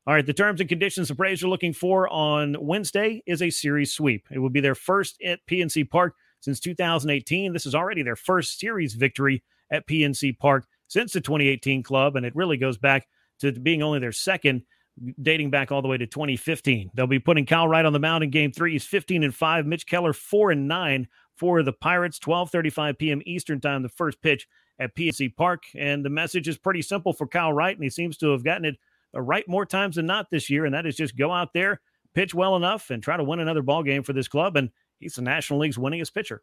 All 0.08 0.14
right, 0.14 0.26
the 0.26 0.34
terms 0.34 0.60
and 0.60 0.70
conditions 0.70 1.08
the 1.08 1.16
Braves 1.16 1.44
are 1.44 1.48
looking 1.48 1.74
for 1.74 2.08
on 2.10 2.56
Wednesday 2.60 3.24
is 3.26 3.42
a 3.42 3.50
series 3.50 3.92
sweep. 3.92 4.28
It 4.30 4.38
will 4.38 4.52
be 4.52 4.62
their 4.62 4.76
first 4.76 5.20
at 5.26 5.40
PNC 5.48 5.90
Park 5.90 6.16
since 6.42 6.60
2018. 6.60 7.54
This 7.54 7.66
is 7.66 7.74
already 7.74 8.04
their 8.04 8.16
first 8.16 8.60
series 8.60 8.94
victory 8.94 9.44
at 9.72 9.88
PNC 9.88 10.38
Park 10.38 10.68
since 10.88 11.14
the 11.14 11.22
2018 11.22 11.82
club, 11.82 12.16
and 12.16 12.26
it 12.26 12.36
really 12.36 12.58
goes 12.58 12.78
back 12.78 13.08
to 13.40 13.52
being 13.52 13.82
only 13.82 13.98
their 13.98 14.12
second, 14.12 14.62
dating 15.24 15.50
back 15.50 15.72
all 15.72 15.82
the 15.82 15.88
way 15.88 15.98
to 15.98 16.06
2015. 16.06 16.92
They'll 16.94 17.08
be 17.08 17.18
putting 17.18 17.48
Kyle 17.48 17.68
Wright 17.68 17.84
on 17.84 17.94
the 17.94 18.00
mound 18.00 18.24
in 18.24 18.30
Game 18.30 18.52
Three. 18.52 18.74
He's 18.74 18.86
15 18.86 19.24
and 19.24 19.34
five. 19.34 19.66
Mitch 19.66 19.88
Keller 19.88 20.14
four 20.14 20.52
and 20.52 20.68
nine 20.68 21.08
for 21.36 21.64
the 21.64 21.74
Pirates. 21.74 22.20
12:35 22.20 22.98
p.m. 22.98 23.22
Eastern 23.26 23.60
Time. 23.60 23.84
The 23.84 23.90
first 23.90 24.22
pitch 24.22 24.48
at 24.80 24.96
PNC 24.96 25.36
Park, 25.36 25.64
and 25.76 26.04
the 26.04 26.10
message 26.10 26.48
is 26.48 26.58
pretty 26.58 26.82
simple 26.82 27.14
for 27.14 27.28
Kyle 27.28 27.54
Wright, 27.54 27.76
and 27.76 27.84
he 27.84 27.90
seems 27.90 28.18
to 28.18 28.32
have 28.32 28.44
gotten 28.44 28.66
it 28.66 28.76
uh, 29.16 29.22
right 29.22 29.48
more 29.48 29.66
times 29.66 29.96
than 29.96 30.06
not 30.06 30.30
this 30.30 30.50
year, 30.50 30.66
and 30.66 30.74
that 30.74 30.86
is 30.86 30.96
just 30.96 31.16
go 31.16 31.32
out 31.32 31.54
there, 31.54 31.80
pitch 32.14 32.34
well 32.34 32.56
enough, 32.56 32.90
and 32.90 33.02
try 33.02 33.16
to 33.16 33.24
win 33.24 33.40
another 33.40 33.62
ball 33.62 33.84
game 33.84 34.04
for 34.04 34.14
this 34.14 34.28
club. 34.28 34.58
And 34.58 34.70
he's 35.00 35.16
the 35.16 35.22
National 35.22 35.60
League's 35.60 35.78
winningest 35.78 36.14
pitcher. 36.14 36.42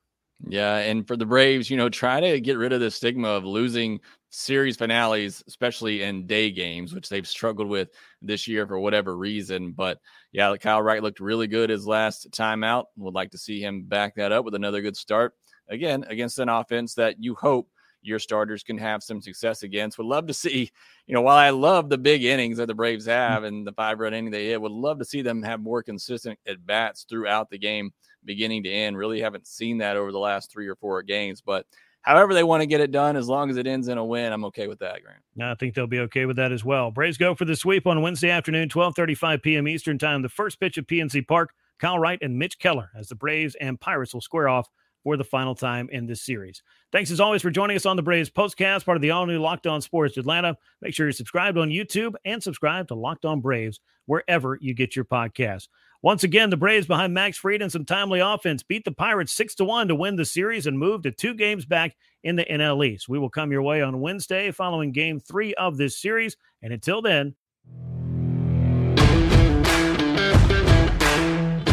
Yeah, 0.48 0.78
and 0.78 1.06
for 1.06 1.16
the 1.16 1.26
Braves, 1.26 1.70
you 1.70 1.76
know, 1.76 1.88
try 1.88 2.20
to 2.20 2.40
get 2.40 2.58
rid 2.58 2.72
of 2.72 2.80
the 2.80 2.90
stigma 2.90 3.28
of 3.28 3.44
losing 3.44 4.00
series 4.32 4.76
finales, 4.76 5.44
especially 5.46 6.02
in 6.02 6.26
day 6.26 6.50
games, 6.50 6.94
which 6.94 7.08
they've 7.08 7.28
struggled 7.28 7.68
with 7.68 7.90
this 8.22 8.48
year 8.48 8.66
for 8.66 8.78
whatever 8.78 9.16
reason. 9.16 9.72
But 9.72 9.98
yeah, 10.32 10.56
Kyle 10.56 10.82
Wright 10.82 11.02
looked 11.02 11.20
really 11.20 11.46
good 11.46 11.70
his 11.70 11.86
last 11.86 12.32
time 12.32 12.64
out. 12.64 12.86
Would 12.96 13.14
like 13.14 13.30
to 13.32 13.38
see 13.38 13.60
him 13.60 13.82
back 13.82 14.14
that 14.16 14.32
up 14.32 14.44
with 14.44 14.54
another 14.54 14.80
good 14.80 14.96
start 14.96 15.34
again 15.68 16.04
against 16.08 16.38
an 16.38 16.48
offense 16.48 16.94
that 16.94 17.22
you 17.22 17.34
hope 17.34 17.68
your 18.00 18.18
starters 18.18 18.62
can 18.62 18.78
have 18.78 19.02
some 19.02 19.20
success 19.20 19.62
against. 19.62 19.96
Would 19.98 20.08
love 20.08 20.26
to 20.26 20.34
see, 20.34 20.70
you 21.06 21.14
know, 21.14 21.20
while 21.20 21.36
I 21.36 21.50
love 21.50 21.88
the 21.88 21.98
big 21.98 22.24
innings 22.24 22.56
that 22.56 22.66
the 22.66 22.74
Braves 22.74 23.06
mm. 23.06 23.10
have 23.10 23.44
and 23.44 23.66
the 23.66 23.72
five 23.72 24.00
run 24.00 24.14
inning 24.14 24.30
they 24.30 24.46
hit, 24.46 24.60
would 24.60 24.72
love 24.72 24.98
to 24.98 25.04
see 25.04 25.22
them 25.22 25.42
have 25.42 25.60
more 25.60 25.82
consistent 25.82 26.38
at 26.46 26.66
bats 26.66 27.06
throughout 27.08 27.50
the 27.50 27.58
game, 27.58 27.92
beginning 28.24 28.64
to 28.64 28.70
end. 28.70 28.96
Really 28.96 29.20
haven't 29.20 29.46
seen 29.46 29.78
that 29.78 29.96
over 29.96 30.10
the 30.10 30.18
last 30.18 30.50
three 30.50 30.68
or 30.68 30.76
four 30.76 31.02
games, 31.02 31.40
but 31.40 31.66
however 32.02 32.34
they 32.34 32.44
want 32.44 32.60
to 32.60 32.66
get 32.66 32.80
it 32.80 32.90
done, 32.90 33.16
as 33.16 33.28
long 33.28 33.50
as 33.50 33.56
it 33.56 33.66
ends 33.66 33.88
in 33.88 33.98
a 33.98 34.04
win, 34.04 34.32
I'm 34.32 34.44
okay 34.46 34.68
with 34.68 34.78
that, 34.80 35.00
Grant. 35.02 35.20
I 35.40 35.54
think 35.54 35.74
they'll 35.74 35.86
be 35.86 36.00
okay 36.00 36.26
with 36.26 36.36
that 36.36 36.52
as 36.52 36.64
well. 36.64 36.90
Braves 36.90 37.16
go 37.16 37.34
for 37.34 37.44
the 37.44 37.56
sweep 37.56 37.86
on 37.86 38.02
Wednesday 38.02 38.30
afternoon, 38.30 38.68
12:35 38.68 39.42
p.m. 39.42 39.68
Eastern 39.68 39.98
Time. 39.98 40.22
The 40.22 40.28
first 40.28 40.60
pitch 40.60 40.78
at 40.78 40.86
PNC 40.86 41.26
Park. 41.26 41.52
Kyle 41.82 41.98
Wright 41.98 42.18
and 42.22 42.38
Mitch 42.38 42.60
Keller 42.60 42.90
as 42.96 43.08
the 43.08 43.16
Braves 43.16 43.56
and 43.56 43.80
Pirates 43.80 44.14
will 44.14 44.20
square 44.20 44.48
off 44.48 44.68
for 45.02 45.16
the 45.16 45.24
final 45.24 45.52
time 45.52 45.88
in 45.90 46.06
this 46.06 46.22
series. 46.22 46.62
Thanks 46.92 47.10
as 47.10 47.18
always 47.18 47.42
for 47.42 47.50
joining 47.50 47.76
us 47.76 47.86
on 47.86 47.96
the 47.96 48.02
Braves 48.02 48.30
Postcast, 48.30 48.84
part 48.84 48.96
of 48.96 49.02
the 49.02 49.10
all 49.10 49.26
new 49.26 49.40
Locked 49.40 49.66
On 49.66 49.80
Sports 49.80 50.16
Atlanta. 50.16 50.56
Make 50.80 50.94
sure 50.94 51.06
you're 51.06 51.12
subscribed 51.12 51.58
on 51.58 51.70
YouTube 51.70 52.14
and 52.24 52.40
subscribe 52.40 52.86
to 52.86 52.94
Locked 52.94 53.24
On 53.24 53.40
Braves 53.40 53.80
wherever 54.06 54.56
you 54.60 54.74
get 54.74 54.94
your 54.94 55.04
podcasts. 55.04 55.66
Once 56.02 56.24
again, 56.24 56.50
the 56.50 56.56
Braves 56.56 56.88
behind 56.88 57.14
Max 57.14 57.38
Fried 57.38 57.62
and 57.62 57.70
some 57.70 57.84
timely 57.84 58.18
offense 58.18 58.64
beat 58.64 58.84
the 58.84 58.90
Pirates 58.90 59.32
6 59.34 59.54
to 59.54 59.64
1 59.64 59.86
to 59.86 59.94
win 59.94 60.16
the 60.16 60.24
series 60.24 60.66
and 60.66 60.76
move 60.76 61.02
to 61.02 61.12
two 61.12 61.32
games 61.32 61.64
back 61.64 61.96
in 62.24 62.34
the 62.34 62.44
NL 62.44 62.84
East. 62.84 63.08
We 63.08 63.20
will 63.20 63.30
come 63.30 63.52
your 63.52 63.62
way 63.62 63.82
on 63.82 64.00
Wednesday 64.00 64.50
following 64.50 64.90
game 64.90 65.20
three 65.20 65.54
of 65.54 65.76
this 65.76 65.96
series. 65.96 66.36
And 66.60 66.72
until 66.72 67.02
then, 67.02 67.36